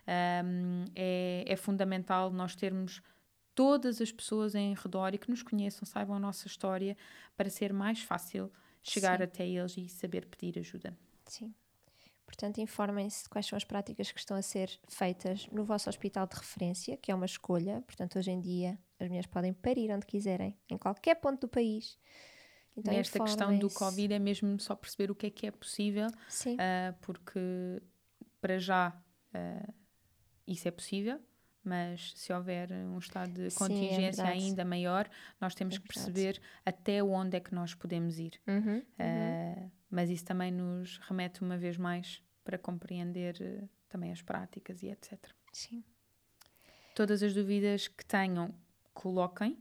um, 0.45 0.86
é, 0.95 1.43
é 1.48 1.56
fundamental 1.56 2.32
nós 2.32 2.56
termos 2.56 3.02
todas 3.54 4.02
as 4.02 4.12
pessoas 4.12 4.54
em 4.54 4.74
redor 4.74 5.13
e 5.13 5.17
que 5.17 5.30
nos 5.30 5.41
conheçam, 5.41 5.86
saibam 5.86 6.15
a 6.15 6.19
nossa 6.19 6.45
história, 6.48 6.98
para 7.38 7.50
ser 7.50 7.71
mais 7.71 8.02
fácil 8.02 8.52
chegar 8.84 9.17
Sim. 9.19 9.24
até 9.24 9.48
eles 9.48 9.78
e 9.78 9.88
saber 9.88 10.26
pedir 10.26 10.60
ajuda. 10.60 10.95
Sim. 11.26 11.54
Portanto, 12.26 12.60
informem-se 12.60 13.24
de 13.24 13.30
quais 13.30 13.45
são 13.45 13.56
as 13.56 13.63
práticas 13.63 14.12
que 14.12 14.19
estão 14.19 14.36
a 14.36 14.41
ser 14.41 14.69
feitas 14.89 15.48
no 15.52 15.63
vosso 15.63 15.88
hospital 15.89 16.28
de 16.28 16.36
referência, 16.36 16.98
que 16.98 17.12
é 17.12 17.15
uma 17.15 17.26
escolha. 17.26 17.82
Portanto, 17.86 18.17
hoje 18.17 18.32
em 18.32 18.41
dia, 18.41 18.78
as 19.00 19.08
mulheres 19.08 19.28
podem 19.28 19.54
parir 19.54 19.91
onde 19.91 20.06
quiserem, 20.06 20.58
em 20.69 20.78
qualquer 20.78 21.15
ponto 21.15 21.41
do 21.41 21.48
país. 21.48 21.98
Então, 22.77 22.93
Nesta 22.93 23.19
questão 23.19 23.57
do. 23.57 23.69
Covid 23.69 24.13
é 24.13 24.19
mesmo 24.19 24.59
só 24.59 24.75
perceber 24.75 25.09
o 25.09 25.15
que 25.15 25.27
é 25.27 25.29
que 25.29 25.47
é 25.47 25.51
possível, 25.51 26.07
ah, 26.59 26.93
porque 27.01 27.39
para 28.41 28.59
já 28.59 28.93
ah, 29.33 29.73
isso 30.47 30.67
é 30.67 30.71
possível. 30.71 31.19
Mas 31.63 32.13
se 32.15 32.31
houver 32.31 32.71
um 32.71 32.99
estado 32.99 33.31
de 33.31 33.49
Sim, 33.49 33.55
é 33.55 33.57
contingência 33.57 34.23
verdade. 34.23 34.43
ainda 34.43 34.63
maior, 34.63 35.09
nós 35.41 35.55
temos 35.55 35.75
É 35.75 35.79
que 35.79 35.88
perceber 35.88 36.39
até 36.63 37.03
onde 37.03 37.38
é 37.38 37.39
que 37.39 37.55
nós 37.55 37.73
podemos 37.73 38.19
ir. 38.19 38.39
Uhum, 38.45 38.75
uhum. 38.75 38.79
Uh, 38.79 39.71
mas 39.89 40.11
isso 40.11 40.23
também 40.23 40.51
nos 40.51 40.99
remete 40.99 41.41
uma 41.41 41.57
vez 41.57 41.75
mais 41.75 42.21
para 42.43 42.59
compreender 42.59 43.35
uh, 43.41 43.69
também 43.89 44.11
as 44.11 44.21
práticas 44.21 44.83
e 44.83 44.89
etc. 44.89 45.19
Sim. 45.51 45.83
Todas 46.93 47.23
as 47.23 47.33
dúvidas 47.33 47.88
que 47.88 48.05
tenham, 48.05 48.53
coloquem. 48.93 49.57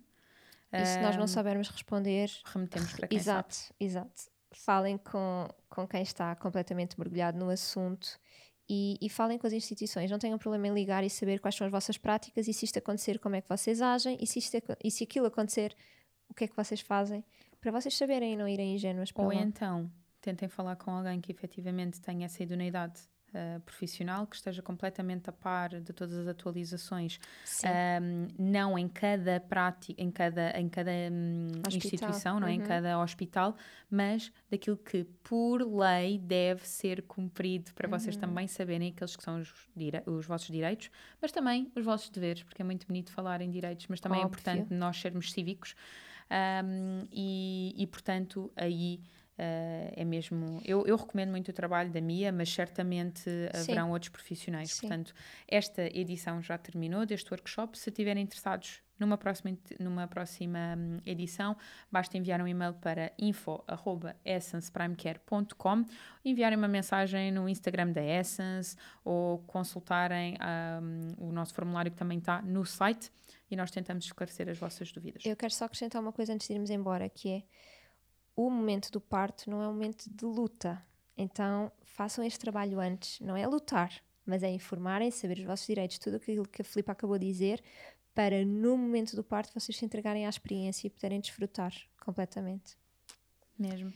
E 0.83 0.87
se 0.87 1.01
nós 1.01 1.17
não 1.17 1.27
soubermos 1.27 1.69
responder, 1.69 2.31
remetemos 2.45 2.93
para 2.93 3.09
quem 3.09 3.19
exato, 3.19 3.55
sabe. 3.55 3.75
exato. 3.81 4.23
Falem 4.53 4.99
com, 4.99 5.49
com 5.69 5.87
quem 5.87 6.03
está 6.03 6.35
completamente 6.37 6.99
mergulhado 6.99 7.39
no 7.39 7.51
assunto 7.51 8.19
e, 8.69 8.97
e 9.01 9.09
falem 9.09 9.39
com 9.39 9.47
as 9.47 9.53
instituições. 9.53 10.11
Não 10.11 10.19
tenham 10.19 10.39
problema 10.39 10.69
em 10.69 10.75
ligar 10.75 11.05
e 11.05 11.11
saber 11.11 11.41
quais 11.41 11.55
são 11.55 11.67
as 11.67 11.71
vossas 11.71 11.99
práticas 11.99 12.49
e 12.49 12.53
se 12.53 12.65
isto 12.65 12.79
acontecer, 12.79 13.19
como 13.19 13.37
é 13.37 13.41
que 13.41 13.49
vocês 13.49 13.83
agem 13.83 14.17
e 14.21 14.27
se, 14.27 14.39
isto, 14.39 14.57
e 14.83 14.91
se 14.91 15.05
aquilo 15.05 15.27
acontecer, 15.27 15.77
o 16.29 16.35
que 16.35 16.45
é 16.45 16.49
que 16.49 16.57
vocês 16.57 16.81
fazem 16.81 17.25
para 17.61 17.73
vocês 17.73 17.97
saberem 17.97 18.35
e 18.35 18.37
não 18.37 18.47
irem 18.47 18.75
ingênuas 18.75 19.11
para 19.11 19.25
Ou 19.25 19.31
lá. 19.31 19.37
então, 19.37 19.91
tentem 20.21 20.49
falar 20.49 20.77
com 20.77 20.91
alguém 20.91 21.21
que 21.21 21.33
efetivamente 21.33 22.01
tenha 22.01 22.27
essa 22.27 22.43
idoneidade 22.43 23.01
uh, 23.35 23.61
profissional, 23.61 24.27
que 24.27 24.37
esteja 24.37 24.63
completamente 24.63 25.29
a 25.29 25.33
par 25.33 25.81
de 25.81 25.93
todas 25.93 26.17
as 26.17 26.27
atualizações 26.27 27.19
um, 28.01 28.29
não 28.39 28.79
em 28.79 28.89
cada 28.89 29.41
prática, 29.41 30.01
em 30.01 30.11
cada, 30.11 30.59
em 30.59 30.69
cada 30.69 30.91
Hospital, 31.67 31.77
instituição, 31.77 32.41
não 32.41 32.49
é? 32.49 32.53
em 32.53 32.61
uhum. 32.61 32.67
cada 32.67 32.99
hospital, 33.01 33.57
mas 33.91 34.33
daquilo 34.51 34.77
que 34.77 35.05
por 35.23 35.63
lei 35.63 36.19
deve 36.19 36.67
ser 36.67 37.03
cumprido 37.03 37.73
para 37.75 37.89
Uhum. 37.89 37.99
vocês 37.99 38.17
também 38.17 38.47
saberem 38.47 38.91
aqueles 38.91 39.17
que 39.17 39.23
são 39.23 39.41
os, 39.41 39.53
os 40.07 40.27
vossos 40.27 40.49
direitos, 40.49 40.91
mas 41.21 41.33
também 41.33 41.71
os 41.75 41.85
vossos 41.85 42.11
deveres, 42.11 42.43
porque 42.43 42.63
é 42.63 42.65
muito 42.65 42.87
bonito 42.87 43.13
falar 43.13 43.41
em 43.41 43.51
direitos, 43.51 43.87
mas 43.89 44.01
também 44.01 44.21
é 44.21 44.25
Óbvio. 44.25 44.41
importante 44.41 44.73
nós 44.73 45.01
sermos 45.01 45.33
cívicos 45.33 45.75
um, 46.31 47.07
e, 47.13 47.75
e, 47.77 47.87
portanto, 47.87 48.53
aí. 48.57 49.01
Uh, 49.39 49.93
é 49.95 50.05
mesmo. 50.05 50.61
Eu, 50.65 50.87
eu 50.87 50.97
recomendo 50.97 51.31
muito 51.31 51.49
o 51.49 51.53
trabalho 51.53 51.91
da 51.91 52.01
Mia, 52.01 52.33
mas 52.33 52.53
certamente 52.53 53.29
haverão 53.53 53.91
outros 53.91 54.11
profissionais. 54.11 54.73
Sim. 54.73 54.81
Portanto, 54.81 55.15
esta 55.49 55.83
edição 55.97 56.43
já 56.43 56.59
terminou 56.59 57.07
deste 57.07 57.31
workshop. 57.31 57.79
Se 57.79 57.91
estiverem 57.91 58.23
interessados 58.23 58.83
numa 58.99 59.17
próxima, 59.19 59.57
numa 59.81 60.07
próxima 60.07 60.77
hum, 60.77 60.99
edição, 61.05 61.57
basta 61.91 62.17
enviar 62.17 62.41
um 62.41 62.47
e-mail 62.47 62.75
para 62.75 63.13
info.essenceprimecare.com, 63.19 65.85
enviarem 66.25 66.57
uma 66.57 66.69
mensagem 66.69 67.33
no 67.33 67.49
Instagram 67.49 67.91
da 67.91 68.03
Essence 68.03 68.77
ou 69.05 69.41
consultarem 69.41 70.39
hum, 70.81 71.09
o 71.19 71.33
nosso 71.33 71.53
formulário 71.55 71.91
que 71.91 71.97
também 71.97 72.19
está 72.19 72.41
no 72.43 72.65
site 72.65 73.11
e 73.51 73.57
nós 73.57 73.69
tentamos 73.71 74.05
esclarecer 74.05 74.49
as 74.49 74.59
vossas 74.59 74.93
dúvidas. 74.93 75.25
Eu 75.25 75.35
quero 75.37 75.53
só 75.53 75.65
acrescentar 75.65 76.01
uma 76.01 76.13
coisa 76.13 76.33
antes 76.33 76.47
de 76.47 76.55
irmos 76.55 76.71
embora, 76.71 77.09
que 77.09 77.31
é 77.31 77.43
o 78.37 78.51
momento 78.51 78.91
do 78.91 79.01
parto 79.01 79.51
não 79.51 79.63
é 79.63 79.69
um 79.69 79.73
momento 79.73 80.09
de 80.11 80.25
luta. 80.25 80.85
Então 81.17 81.71
façam 81.83 82.25
este 82.25 82.39
trabalho 82.39 82.81
antes. 82.81 83.21
Não 83.21 83.37
é 83.37 83.47
lutar, 83.47 84.03
mas 84.27 84.43
é 84.43 84.51
informarem, 84.51 85.11
saber 85.11 85.39
os 85.39 85.45
vossos 85.45 85.67
direitos, 85.67 85.99
tudo 85.99 86.17
aquilo 86.17 86.49
que 86.49 86.63
a 86.63 86.65
Filipe 86.65 86.91
acabou 86.91 87.19
de 87.19 87.27
dizer, 87.27 87.63
para 88.15 88.45
no 88.45 88.77
momento 88.77 89.17
do 89.17 89.25
parto 89.25 89.53
vocês 89.59 89.77
se 89.77 89.85
entregarem 89.85 90.27
à 90.27 90.29
experiência 90.29 90.87
e 90.87 90.91
poderem 90.91 91.21
desfrutar 91.21 91.73
completamente. 92.01 92.77
Mesmo. 93.59 93.93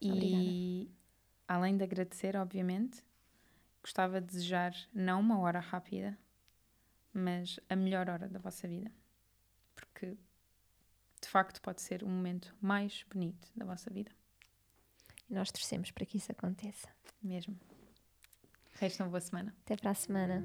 E 0.00 0.10
Obrigada. 0.10 0.96
além 1.46 1.76
de 1.76 1.84
agradecer, 1.84 2.36
obviamente, 2.36 3.04
gostava 3.82 4.20
de 4.20 4.26
desejar 4.26 4.74
não 4.92 5.20
uma 5.20 5.38
hora 5.38 5.60
rápida, 5.60 6.18
mas 7.12 7.60
a 7.68 7.76
melhor 7.76 8.08
hora 8.08 8.28
da 8.28 8.38
vossa 8.38 8.66
vida. 8.66 8.90
Porque 9.74 10.16
de 11.20 11.28
facto 11.28 11.60
pode 11.60 11.82
ser 11.82 12.02
o 12.02 12.08
momento 12.08 12.54
mais 12.60 13.04
bonito 13.10 13.48
da 13.54 13.64
vossa 13.64 13.90
vida. 13.90 14.10
E 15.28 15.34
nós 15.34 15.50
torcemos 15.52 15.90
para 15.90 16.04
que 16.04 16.16
isso 16.16 16.32
aconteça. 16.32 16.88
Mesmo. 17.22 17.58
Resta 18.72 19.04
uma 19.04 19.10
boa 19.10 19.20
semana. 19.20 19.54
Até 19.64 19.76
para 19.76 19.90
a 19.90 19.94
semana. 19.94 20.42